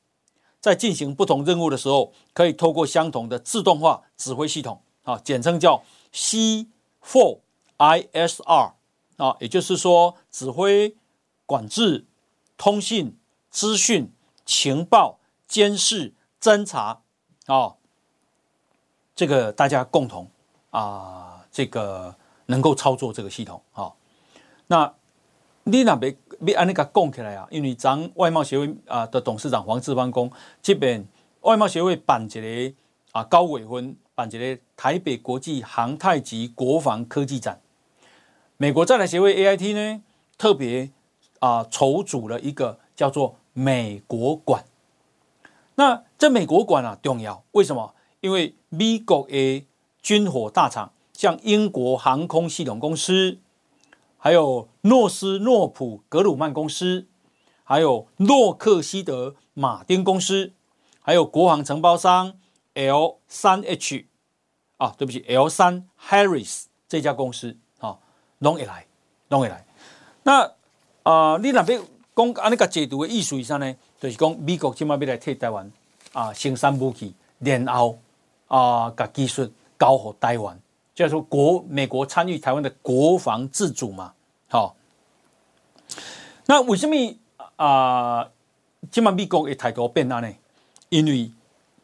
[0.60, 8.72] 在进行不同任务的时候，可以透过相同的自动化指挥系统，啊，简称叫 C4ISR，
[9.16, 10.96] 啊，也就是说，指挥、
[11.46, 12.04] 管制、
[12.58, 13.16] 通信、
[13.48, 14.12] 资讯、
[14.44, 17.00] 情报、监视、侦查，
[17.46, 17.76] 啊，
[19.14, 20.30] 这个大家共同
[20.70, 22.14] 啊，这个
[22.46, 23.94] 能够操作这个系统，啊，
[24.66, 24.92] 那
[25.62, 26.14] 你那边。
[26.46, 30.30] 要安尼个讲起来啊，因为咱外贸协会啊的董事长黄志邦讲，
[30.62, 31.06] 这边
[31.42, 32.74] 外贸协会办一个
[33.12, 37.60] 啊高委分办一个台北国际航太及国防科技展，
[38.56, 40.02] 美国在台协会 AIT 呢
[40.38, 40.90] 特别
[41.40, 44.64] 啊筹组了一个叫做美国馆。
[45.74, 47.94] 那这美国馆啊重要，为什么？
[48.20, 49.66] 因为美国的
[50.02, 53.38] 军火大厂，像英国航空系统公司。
[54.22, 57.06] 还有诺斯诺普格鲁曼公司，
[57.64, 60.52] 还有洛克希德马丁公司，
[61.00, 62.34] 还有国防承包商
[62.74, 64.06] L 三 H
[64.76, 67.98] 啊，对不起，L 三 Harris 这家公司啊，
[68.40, 68.86] 拢会来，
[69.28, 69.64] 拢会来。
[70.22, 70.52] 那
[71.02, 71.80] 啊、你那边
[72.14, 75.72] 讲啊，那个解读的意思以上呢，就是讲美国起码要来替台湾
[76.12, 77.98] 啊生产武器，然后
[78.48, 80.60] 啊，把技术交给台湾。
[80.94, 84.12] 就是说国美国参与台湾的国防自主嘛，
[84.48, 84.76] 好，
[86.46, 86.94] 那为什么
[87.56, 88.28] 啊？
[88.90, 90.32] 今晚美国也态度变了呢？
[90.88, 91.30] 因为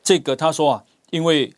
[0.02, 1.54] 这个他说啊，因为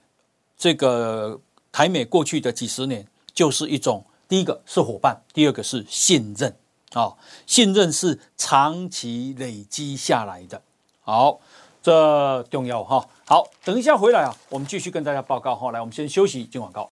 [0.57, 6.55] 这个台美过去的几十年就是一种，第一个是伙伴，第二个是信任
[6.93, 7.15] 啊，
[7.47, 10.61] 信任是长期累积下来的。
[11.03, 11.39] 好，
[11.81, 13.09] 这重要哈。
[13.25, 15.71] 好，等一下回来啊，我们继续跟大家报告哈。
[15.71, 16.88] 来，我们先休息，进广告。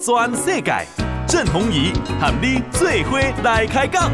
[0.00, 0.84] 全世界，
[1.28, 4.10] 郑弘仪和你最伙来开讲。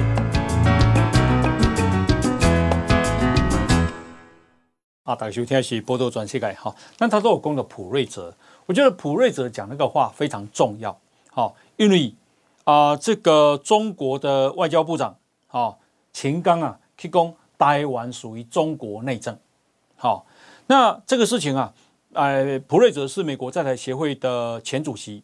[5.05, 6.75] 啊，大家收听的是《波多转世界》哈。
[6.99, 8.35] 那他都有讲的普瑞泽，
[8.67, 10.95] 我觉得普瑞泽讲那个话非常重要。
[11.31, 12.15] 好，因为
[12.65, 15.17] 啊、呃，这个中国的外交部长
[15.49, 15.75] 啊，
[16.13, 19.39] 秦刚啊，提供台湾属于中国内政。
[19.97, 20.27] 好，
[20.67, 21.73] 那这个事情啊，
[22.13, 25.23] 哎，普瑞泽是美国在台协会的前主席。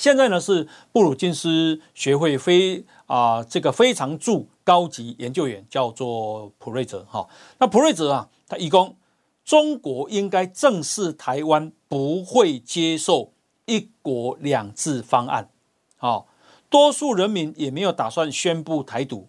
[0.00, 7.28] 现在呢是布鲁金斯学会非啊、呃、这个非常驻高级研究员，叫做普瑞泽哈。
[7.58, 8.96] 那普瑞泽啊，他一共
[9.44, 13.34] 中国应该正视台湾不会接受
[13.66, 15.50] 一国两制方案，
[15.98, 16.28] 好，
[16.70, 19.28] 多数人民也没有打算宣布台独，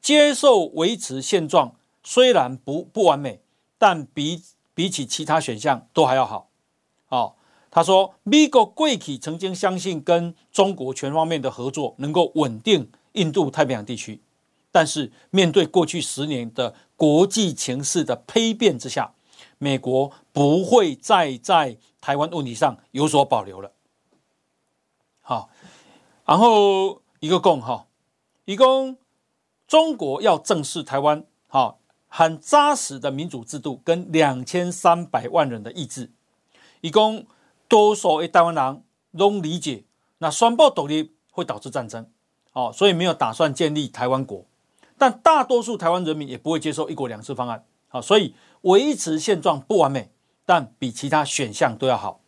[0.00, 1.74] 接受维持现状，
[2.04, 3.40] 虽然不不完美，
[3.78, 6.50] 但比比起其他选项都还要好，
[7.08, 7.36] 好。
[7.74, 14.20] 他说：“美国过去曾经相信跟中国全方面的合作能够稳定印度太平洋地区，
[14.70, 19.14] 但是面对过去十年的国际情势的丕变之下，
[19.56, 23.72] 美国不会再在台湾问题上有所保留了。”
[25.24, 25.48] 好，
[26.26, 27.86] 然后一个共哈，
[28.44, 28.98] 一共
[29.66, 36.10] 中国要正视台湾，好，很扎实的民主制度跟两千三百万人的意志，
[36.82, 37.24] 一共。
[37.72, 38.82] 多数的台湾人
[39.16, 39.84] 都理解，
[40.18, 42.06] 那宣布独立会导致战争，
[42.52, 44.44] 哦，所以没有打算建立台湾国。
[44.98, 50.10] 但大多数台湾人民也不会接受一国两制方案，好，所以维持现状不完美，
[50.44, 52.20] 但比其他选项都要好。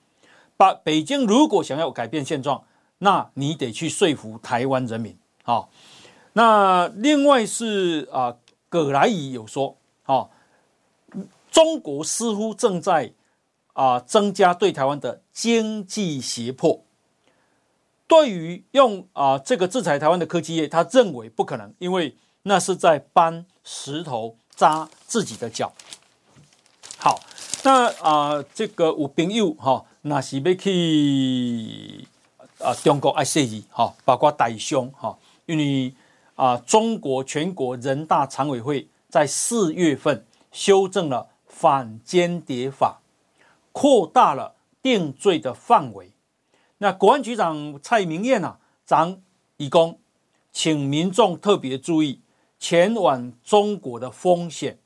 [0.56, 2.64] 把北京如果想要改变现状，
[2.96, 5.14] 那你得去说服台湾人民。
[5.42, 5.68] 好，
[6.32, 8.38] 那另外是啊，
[8.70, 10.30] 葛莱仪有说，好，
[11.50, 13.12] 中国似乎正在
[13.74, 16.82] 啊增加对台湾的经济胁迫。
[18.06, 25.72] 对于用啊这个制裁台湾的科技业，他认为不可能，因为那是在搬石头扎自己的脚。
[26.98, 27.20] 好，
[27.62, 32.06] 那啊这个有朋友哈，那是要去
[32.58, 35.94] 啊中国爱设计哈，包括台商哈，因为
[36.34, 43.00] 啊中国全国人大常委会在四月份修正了反间谍法，
[43.74, 46.12] 扩大了定罪的范围。
[46.78, 49.20] 那国安局长蔡明彦啊，长
[49.56, 49.98] 以公，
[50.52, 52.20] 请民众特别注意
[52.58, 54.78] 前往中国的风险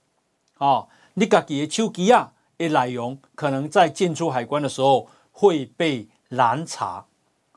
[0.56, 0.86] 啊！
[1.14, 7.04] 你自己的手机啊的内容，可能在进出海关的时候会被拦查，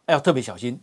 [0.07, 0.81] 要特别小心，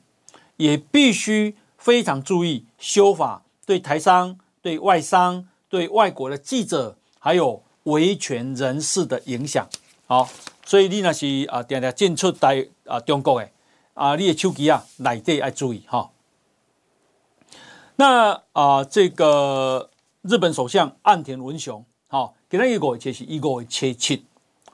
[0.56, 9.68] 也必须非常注意修法对台商、对外商、对外国的记者，还有维权人士的影响。
[10.08, 10.28] 好。
[10.66, 13.48] 所以你那是啊，定定进出台啊中国的
[13.94, 16.10] 啊，你的手机啊，内底要注意哈。
[17.96, 19.88] 那啊，这个
[20.20, 24.26] 日本首相岸田文雄，好，今天一个就是一个七七，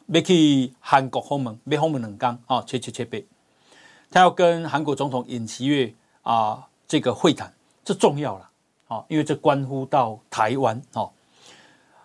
[0.08, 3.18] 要去韩国访问，要访问两天啊，七七七八，
[4.10, 7.54] 他要跟韩国总统尹锡悦啊这个会谈，
[7.84, 8.50] 这重要了
[8.88, 11.12] 啊，因为这关乎到台湾哦。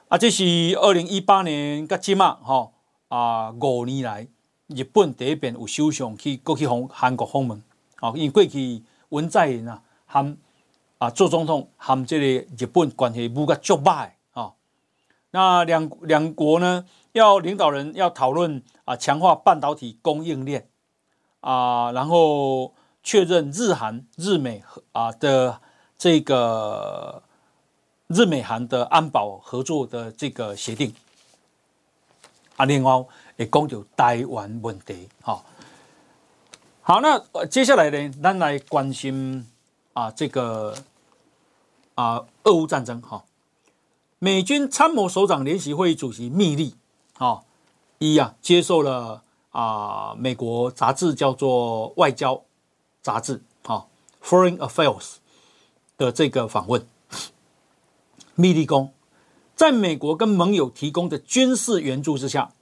[0.10, 0.44] 啊，这是
[0.80, 2.70] 二零一八年噶起嘛，哈。
[3.10, 4.28] 啊，五年来，
[4.68, 7.62] 日本第一遍有首相去过去访韩国访问，
[7.97, 10.38] 啊，因为过去文在寅啊，和
[10.99, 14.53] 啊做总统，和这个日本关系不个足歹啊。
[15.32, 20.70] 那两两国呢，要领导人要讨论啊，强化半导体供应链
[21.41, 25.60] 啊，然后确认日韩、日美啊的
[25.97, 27.24] 这个
[28.05, 30.93] 日美韩的安保合作的这个协定。
[32.60, 32.91] 啊，另外
[33.38, 35.41] 也讲到台湾问题，哈，
[36.82, 39.47] 好，那接下来呢，咱来关心
[39.93, 40.76] 啊，这个
[41.95, 43.24] 啊，俄乌战争，哈，
[44.20, 46.76] 美军参谋首长联席会议主席密利，
[47.18, 47.39] 啊，
[47.97, 52.43] 一啊，接受了啊，美国杂志叫做《外交
[53.01, 53.38] 杂志》
[53.70, 53.88] 哈，
[54.28, 54.97] 《Foreign Affairs》
[55.97, 56.86] 的这个访问，
[58.36, 58.91] 密利公。
[59.60, 62.53] 在美国跟盟友提供的军事援助之下，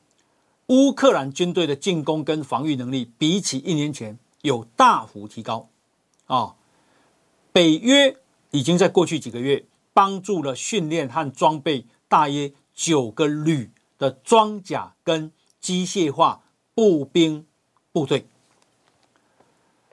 [0.65, 5.69] 乌克兰军队的进攻跟防御能力比起一年前有大幅提高。
[6.25, 6.55] 啊，
[7.51, 8.17] 北约
[8.49, 13.69] 已经在过去几个月帮助了训练和装备大约九个旅
[13.99, 15.31] 的装甲跟
[15.61, 16.41] 机械化
[16.73, 17.45] 步兵
[17.91, 18.25] 部队。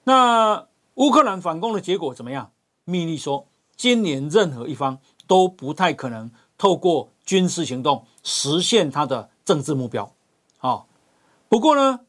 [0.04, 2.52] 那乌克兰反攻的结果怎么样？
[2.86, 3.46] 密利说，
[3.76, 6.30] 今年任何一方都不太可能。
[6.56, 10.12] 透过军事行动实现他的政治目标，
[10.58, 10.84] 啊，
[11.48, 12.00] 不过呢，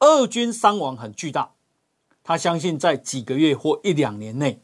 [0.00, 1.52] 俄军伤亡很巨大，
[2.24, 4.60] 他相信在几个月或一两年内，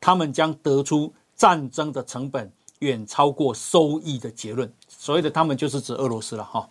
[0.00, 4.72] 他们将得出战争的成本远超过收益的结论。
[4.88, 6.70] 所谓的他们就是指俄罗斯了，哈。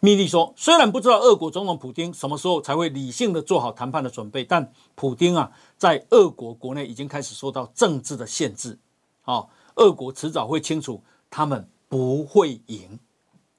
[0.00, 8.78] 密利说，虽然不知道俄国总统普丁什么时候才会理性的做好谈判的准备，但普丁啊，在俄国国内已经开始受到政治的限制。
[9.22, 9.46] 啊，
[9.76, 12.98] 俄国迟早会清楚，他们不会赢。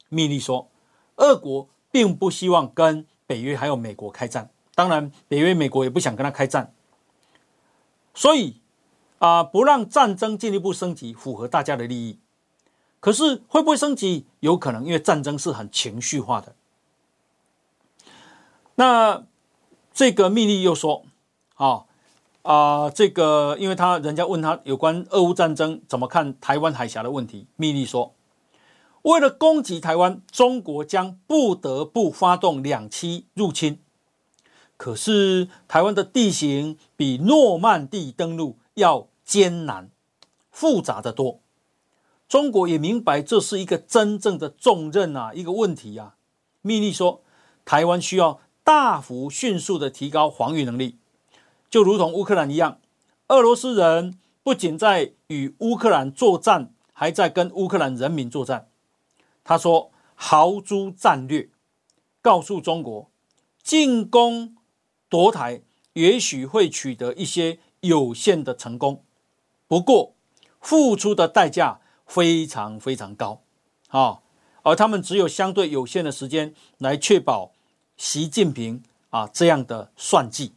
[0.10, 0.70] 密利说，
[1.16, 6.74] 俄国并不希望跟北约还有美国开战，当然，北约、美国也不想跟他开战。
[8.14, 8.62] 所以，
[9.20, 12.20] 啊，不让战争进一步升级，符合大家的利益。
[13.00, 14.26] 可是，会不会升级？
[14.42, 16.56] 有可能，因为战争是很情绪化的。
[18.76, 19.24] 那
[19.94, 21.06] 这个密利又说，
[21.56, 21.86] 啊。
[22.44, 28.14] 啊、这个，因为他人家问他有关俄乌战争怎么看台湾海峡的问题，秘密说，
[29.04, 33.80] 为了攻击台湾，中国将不得不发动两栖入侵。
[34.76, 39.90] 可是台湾的地形比诺曼底登陆要艰难、
[40.52, 41.40] 复杂的多。
[42.28, 46.16] 中国也明白这是一个真正的重任啊，一个问题啊。
[46.62, 47.22] 秘密说，
[47.64, 50.98] 台湾需要大幅、迅速的提高防御能力。
[51.74, 52.80] 就如同乌克兰一样，
[53.30, 58.70] 俄罗斯人不仅在与乌克兰作战，还在跟乌克兰人民作战。
[59.44, 61.50] 他说：“豪猪战略
[62.22, 63.10] 告诉中国，
[63.64, 64.56] 进攻
[65.10, 65.64] 夺台
[65.94, 69.04] 也许会取得一些有限的成功，
[69.68, 70.14] 不过
[70.62, 73.42] 付出的代价非常非常高。”
[73.90, 74.20] 啊，
[74.62, 77.52] 而他们只有相对有限的时间来确保
[77.98, 80.54] 习近平啊这样的算计。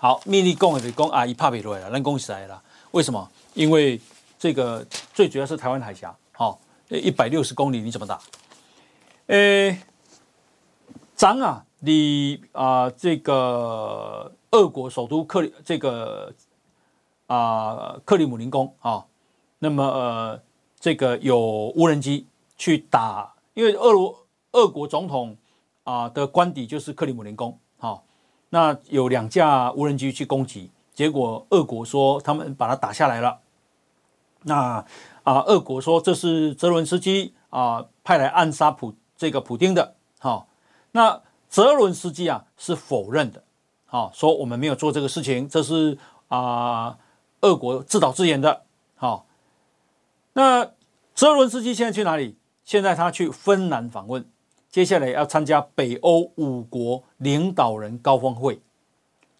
[0.00, 2.62] 好，秘密讲的讲啊，一怕被落了，人攻起来了。
[2.92, 3.28] 为什么？
[3.54, 4.00] 因为
[4.38, 8.20] 这个最主要是台湾海峡，好、哦，一百六十公里，你怎么打？
[9.26, 9.76] 诶，
[11.16, 16.32] 咱啊，你啊这个俄国首都克里这个
[17.26, 19.04] 啊克里姆林宫啊，
[19.58, 20.40] 那么呃
[20.78, 24.16] 这个有无人机去打，因为俄罗
[24.52, 25.36] 俄国总统
[25.82, 27.58] 啊的官邸就是克里姆林宫，
[28.50, 33.40] 那有两架无人机去攻击，结果俄国说他们把它打下来了。
[34.44, 34.84] 那
[35.24, 39.94] 啊，俄国说这是泽伦斯基啊派来暗杀普这个普丁的。
[40.18, 40.48] 好，
[40.92, 43.44] 那泽伦斯基啊是否认的。
[43.84, 46.98] 好，说我们没有做这个事情，这是啊
[47.40, 48.62] 俄国自导自演的。
[48.96, 49.26] 好，
[50.32, 50.70] 那
[51.14, 52.36] 泽伦斯基现在去哪里？
[52.64, 54.24] 现在他去芬兰访问。
[54.70, 58.60] 接下来要参加北欧五国领导人高峰会，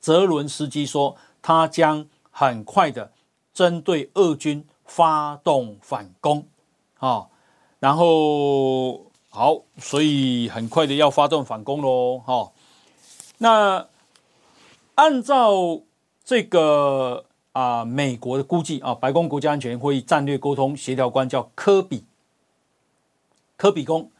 [0.00, 3.12] 泽伦斯基说他将很快的
[3.52, 6.46] 针对俄军发动反攻，
[6.98, 7.28] 啊，
[7.78, 12.50] 然后好，所以很快的要发动反攻喽，哈，
[13.36, 13.86] 那
[14.94, 15.82] 按照
[16.24, 22.04] 这个啊美国的估计啊，白宫国家安全会议战略沟通协调官叫科比，
[23.58, 24.10] 科比公。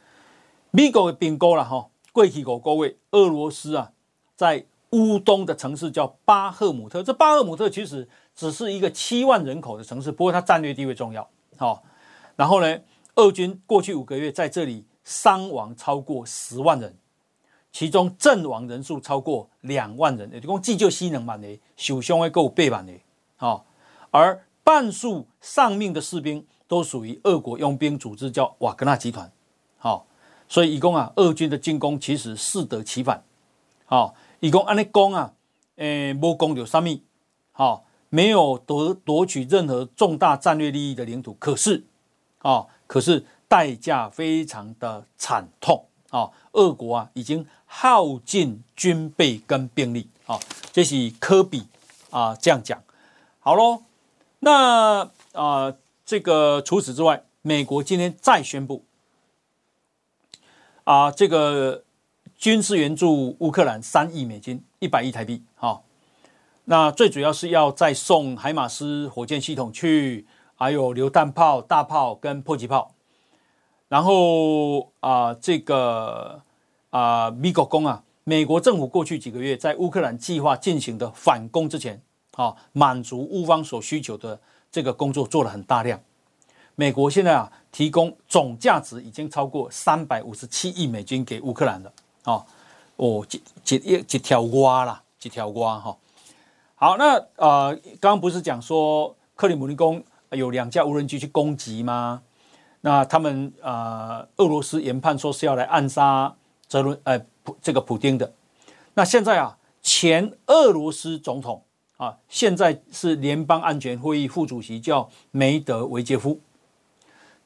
[0.71, 3.91] 美国的兵哥了哈，过去五个月，俄罗斯啊，
[4.35, 7.01] 在乌东的城市叫巴赫姆特。
[7.01, 11.27] 这巴赫姆特其实只是一个七万人口的城市，不过它战略地位重要。
[11.57, 11.83] 好，
[12.35, 12.79] 然后呢，
[13.15, 16.95] 俄军过去五个月在这里伤亡超过十万人，
[17.71, 22.93] 其中阵亡人数超过两万人，也就讲急救死两万的，受伤的够八万的。
[23.37, 23.65] 好，
[24.11, 29.31] 而半数丧命的士兵都属于俄国佣兵组织，叫瓦格纳集团。
[29.79, 30.05] 好。
[30.49, 33.23] 所以，以攻啊，俄军的进攻其实适得其反。
[33.85, 35.33] 好，以攻按呢攻啊，
[35.75, 37.03] 诶，没攻有三米，
[37.51, 41.37] 好，没有夺夺取任何重大战略利益的领土。
[41.39, 41.85] 可是，
[42.39, 46.29] 啊，可是代价非常的惨痛啊！
[46.53, 50.39] 俄国啊，已经耗尽军备跟兵力啊，
[50.73, 51.67] 这是科比
[52.09, 52.81] 啊这样讲。
[53.39, 53.83] 好喽，
[54.39, 58.83] 那啊，这个除此之外，美国今天再宣布。
[60.89, 61.83] 啊，这个
[62.35, 65.43] 军事援助乌克兰三亿美金，一百亿台币。
[65.53, 65.83] 好，
[66.65, 70.25] 那最主要是要再送海马斯火箭系统去，
[70.55, 72.95] 还有榴弹炮、大炮跟迫击炮。
[73.87, 76.41] 然后啊，这个
[76.89, 86.01] 啊，美国攻啊，美国政府过去几个月在乌克兰计划进行的反攻之前，啊，满足乌方所需求的这个工作做了很大量。
[86.79, 91.91] 美国现在啊，提供总价值已经超过三百五十七亿美金给乌克兰了
[92.23, 92.45] 啊！
[92.95, 95.97] 哦，几几一几条瓜啦，几条瓜哈。
[96.75, 100.01] 好，那呃，刚刚不是讲说克里姆林宫
[100.31, 102.21] 有两架无人机去攻击吗？
[102.79, 106.33] 那他们呃，俄罗斯研判说是要来暗杀
[106.69, 108.31] 泽伦呃普这个普丁的。
[108.93, 111.61] 那现在啊，前俄罗斯总统
[111.97, 116.39] 啊，现在是联邦安全会议副主席，叫梅德韦杰夫。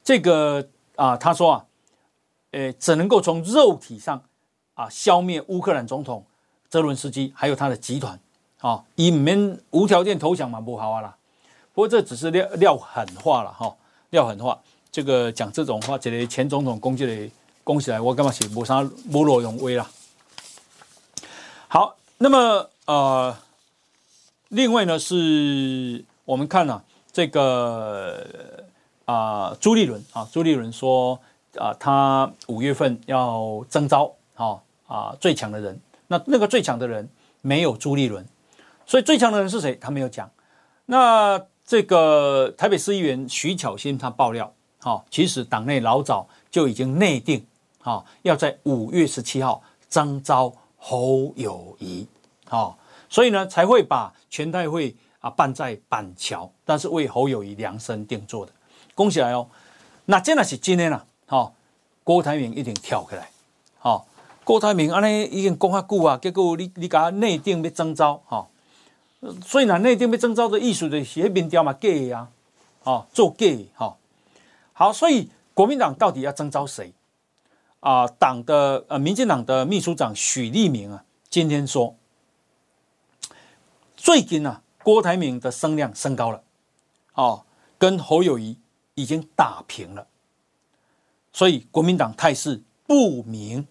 [0.04, 1.64] 这个啊，他说啊，
[2.50, 4.22] 诶，只能够从肉体上
[4.74, 6.26] 啊消灭乌克兰总统
[6.68, 8.20] 泽伦斯基还有他的集团
[8.60, 11.16] 啊，以免无条件投降嘛，不好啊啦。
[11.72, 13.74] 不过这只是撂撂狠话了哈，
[14.10, 14.60] 撂狠话。
[14.92, 17.30] 这个讲这种话，这里前总统攻击的
[17.64, 19.90] 攻起来，我干嘛写无啥无罗永威啦。
[21.66, 23.36] 好，那么呃，
[24.50, 28.62] 另外呢是我们看啊，这个。
[29.04, 31.18] 啊、朱立伦啊，朱立伦说
[31.58, 35.80] 啊、他五月份要征召啊啊最强的人。
[36.08, 37.08] 那那个最强的人
[37.40, 38.26] 没有朱立伦，
[38.84, 39.74] 所以最强的人是谁？
[39.76, 40.30] 他没有讲。
[40.86, 47.46] 那这个台北市议员徐巧芯他爆料，哈、其实党内老早就已经内定，
[47.80, 52.06] 哈、啊，要在五月十七号征召侯友谊，
[52.46, 52.76] 哈、啊，
[53.08, 58.52] 所以呢才会把全代会啊办在板桥，但是为侯友谊量身定做的。
[58.94, 59.48] 恭喜来哦！
[60.06, 61.54] 那真的是今天啊，好，
[62.04, 63.30] 郭台铭一定跳起来，
[63.78, 64.06] 好，
[64.44, 68.46] 郭台铭安尼已经讲遐久啊，结果你你甲内定要征召，哈，
[69.44, 72.28] 所以呢，内定要征召的意思就是迄民调嘛假的啊，
[72.84, 73.96] 哦，做假，哈，
[74.74, 76.92] 好，所以国民党到底要征召谁
[77.80, 78.06] 啊？
[78.06, 81.96] 党的呃，民进党的秘书长许立明啊，今天说，
[83.96, 86.42] 最近啊，郭台铭的声量升高了，
[87.14, 87.44] 哦，
[87.78, 88.58] 跟侯友谊。
[88.94, 90.06] 已经打平了，
[91.32, 93.66] 所以国民党态势不明，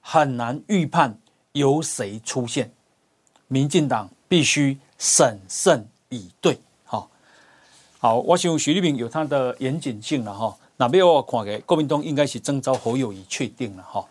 [0.00, 1.18] 很难预判
[1.52, 2.72] 由谁出现，
[3.48, 6.60] 民进党必须审慎以对。
[6.84, 7.10] 好，
[7.98, 10.56] 好，我想徐立平有他的严谨性了哈。
[10.76, 14.06] 那边我看给国民党应该是征召侯友宜确定了哈。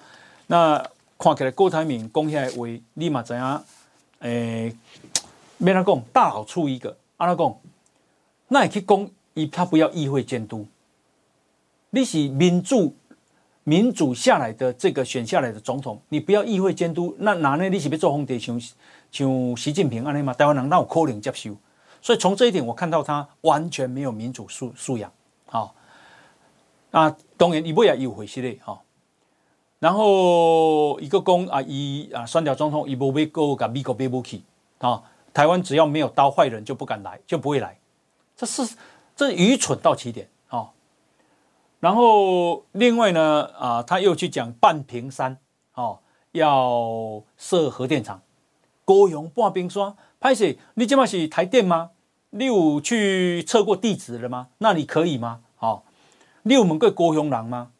[0.47, 0.77] 那
[1.17, 3.63] 看起来郭台铭讲起来为立马怎样？
[4.19, 4.75] 诶，
[5.57, 7.57] 没人讲大好处一个，阿拉讲，
[8.49, 9.09] 那也可以讲，
[9.47, 10.65] 他不要议会监督。
[11.91, 12.95] 你是民主
[13.63, 17.69] 民主下来的这个选下来的总统，你不要议会监督，那哪呢？
[17.69, 18.59] 你是要做皇帝像
[19.11, 20.33] 像习近平安尼嘛？
[20.33, 21.55] 台湾人那有可能接受？
[22.01, 25.11] 所以从这一点，我看到他完全没有民主素素养。
[25.45, 25.75] 好，
[26.91, 28.59] 那当然，伊不也有回事嘞。
[28.63, 28.79] 哈，
[29.79, 34.43] 然后一个讲啊，伊啊，选掉总统，伊无要过甲美国买武器
[34.77, 35.03] 啊。
[35.33, 37.77] 台湾只要没有刀，坏人就不敢来，就不会来。
[38.35, 38.75] 这是
[39.19, 40.29] 这愚蠢到极点。
[40.49, 40.69] 哦
[41.81, 45.37] 然后另外呢，啊，他又去讲半屏山，
[45.73, 45.99] 哦，
[46.31, 48.21] 要设核电厂，
[48.85, 51.91] 高雄半屏山，拍摄，你这嘛是台电吗？
[52.29, 54.47] 你有去测过地质了吗？
[54.59, 55.41] 那你可以吗？
[55.57, 55.83] 好、哦，
[56.43, 57.71] 你有问过高雄人吗？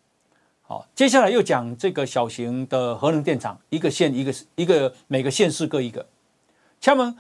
[0.62, 6.06] 好、哦，接下来又讲这个小型的核能电厂，一个县一个一个每个县市各一个。
[6.82, 7.16] 请问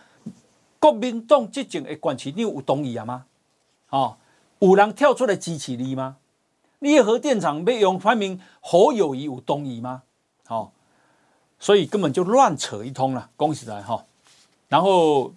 [0.78, 3.26] 国民党这种的管区，你有同意啊吗？
[3.90, 4.18] 哦，
[4.60, 6.18] 有人跳出来支持你吗？
[6.80, 10.04] 你核电厂被用排名侯友宜有同意吗？
[10.48, 10.72] 哦，
[11.60, 13.30] 所以根本就乱扯一通了。
[13.36, 14.06] 恭喜来哈，
[14.68, 15.34] 然后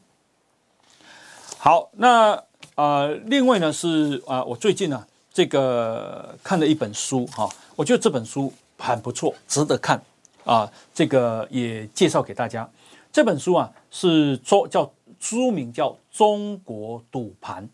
[1.58, 2.44] 好，那
[2.76, 9.96] 呃，另外呢是啊、我最近呢这个看了一本书哈、我觉得这本书很不错，值得看
[10.44, 10.72] 啊、呃。
[10.94, 12.68] 这个也介绍给大家。
[13.12, 17.64] 这本书啊是中叫书名叫《中国赌盘》，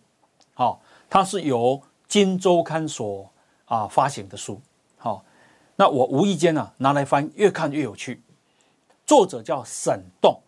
[0.59, 0.79] 好、哦，
[1.09, 3.31] 它是由金周刊所。
[3.71, 4.59] 啊，发行的书，
[4.97, 5.23] 好、哦，
[5.77, 8.23] 那我无意间呢、啊、拿来翻，越看越有趣。
[9.05, 10.41] 作者叫沈栋，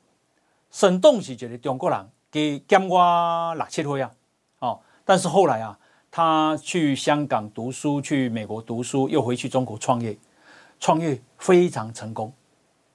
[0.71, 4.11] 沈栋是一个中国人，给减我六七岁啊，
[4.61, 5.79] 哦，但是后来啊，
[6.11, 10.17] 他去香港读书，去美国读书，又回去中国创业，
[10.79, 12.33] 创业非常成功，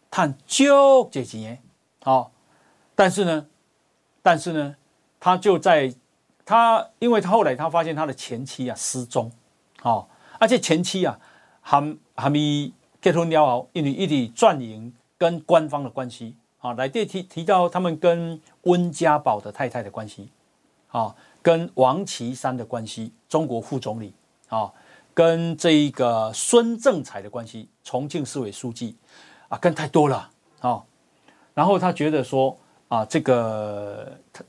[0.09, 1.61] 赚就这几年，
[2.05, 2.31] 哦，
[2.95, 3.45] 但是呢，
[4.23, 4.75] 但是呢，
[5.19, 5.93] 他就在
[6.45, 9.31] 他，因为他后来他发现他的前妻啊失踪，
[9.81, 10.07] 哦。
[10.37, 11.17] 而且前妻啊，
[11.61, 12.71] 还还没
[13.01, 20.29] 结婚了后，因为一直转营跟官方的关系啊，来电提提到他们跟温家宝的太太的关系
[20.89, 24.13] 啊，跟王岐山的关系，中国副总理
[24.49, 24.71] 啊，
[25.13, 28.97] 跟这一个孙政才的关系，重庆市委书记
[29.47, 30.29] 啊，跟太多了
[30.59, 30.83] 啊。
[31.53, 32.55] 然后他觉得说
[32.89, 34.43] 啊，这个他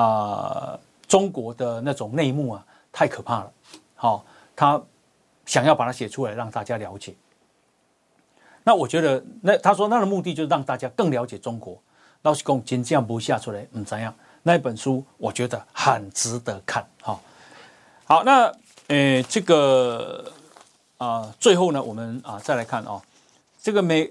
[0.00, 3.52] 啊，中国的那种内幕啊，太可怕了。
[3.94, 4.24] 好、
[4.56, 4.82] 他。
[5.46, 7.14] 想要把它写出来，让大家了解。
[8.62, 11.78] 那我觉得，那他说那的目的就是让大家更了解中国。
[12.22, 14.14] 老实讲，真这样不下出来，嗯，怎样？
[14.42, 16.88] 那一本书我觉得很值得看。
[17.02, 17.20] 好，
[18.06, 18.50] 好，那
[18.86, 20.32] 呃，这个
[20.96, 23.02] 啊、呃，最后呢，我们啊再来看、哦，
[23.60, 24.10] 这个美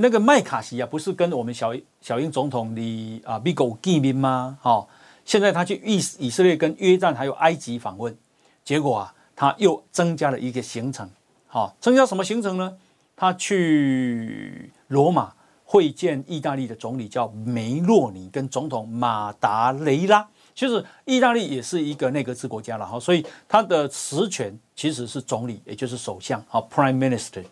[0.00, 4.58] 那个麦卡锡啊，不是跟我们小小英总统你啊美国见面吗？
[4.60, 4.88] 哈、哦，
[5.24, 8.16] 现在他去以以色列跟约旦还有埃及访问，
[8.64, 9.14] 结果啊。
[9.34, 11.08] 他又增加了一个行程，
[11.48, 12.76] 好，增加什么行程呢？
[13.16, 15.32] 他去罗马
[15.64, 20.28] 会见意大利的总理叫梅洛尼，跟总统马达雷拉。
[20.54, 27.42] 其实意大利也是一个内阁制国家了哈，所以他的实权其实是总理，也就是首相，好，Prime Minister。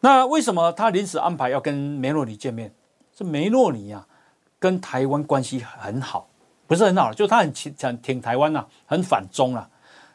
[0.00, 2.74] 那为什么他临时安排要跟梅洛尼见面？
[3.14, 4.06] 这梅洛尼啊，
[4.58, 6.28] 跟台湾关系很好，
[6.68, 9.68] 不是很好，就他很挺挺台湾呐，很反中啊。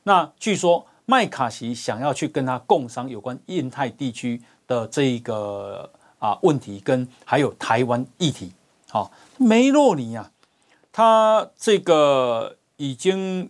[0.04, 5.89] 那据说麦卡锡想要去跟他共商有关印太地区的这一个
[6.20, 8.54] 啊问题，跟还有台湾议题。
[8.89, 10.32] 好，梅洛尼啊，
[10.91, 13.49] 他这个已经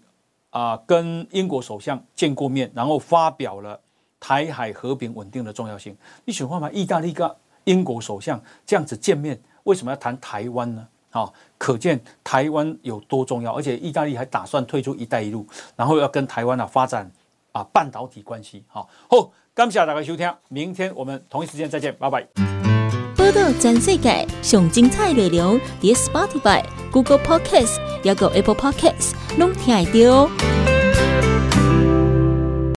[0.51, 3.77] 啊跟英国首相见过面，然后发表了
[4.19, 5.93] 台海和平稳定的重要性。
[6.23, 6.71] 你想看嘛？
[6.71, 7.29] 意大利跟
[7.65, 10.87] 英国首相这样子见面，为什么要谈台湾呢？
[11.13, 15.45] 好，可见台湾有多重要，而且意大利还打算退出“一带一路”，
[15.77, 17.11] 然后要跟台湾啊发展
[17.51, 18.63] 啊半导体关系。
[18.67, 22.27] 好，好，感谢大家收听，明天我们同一时间再见，拜拜。
[23.15, 30.72] 报道全世界上精彩内容，点 Spotify、Google Podcast，还有 Apple Podcast，拢听得到。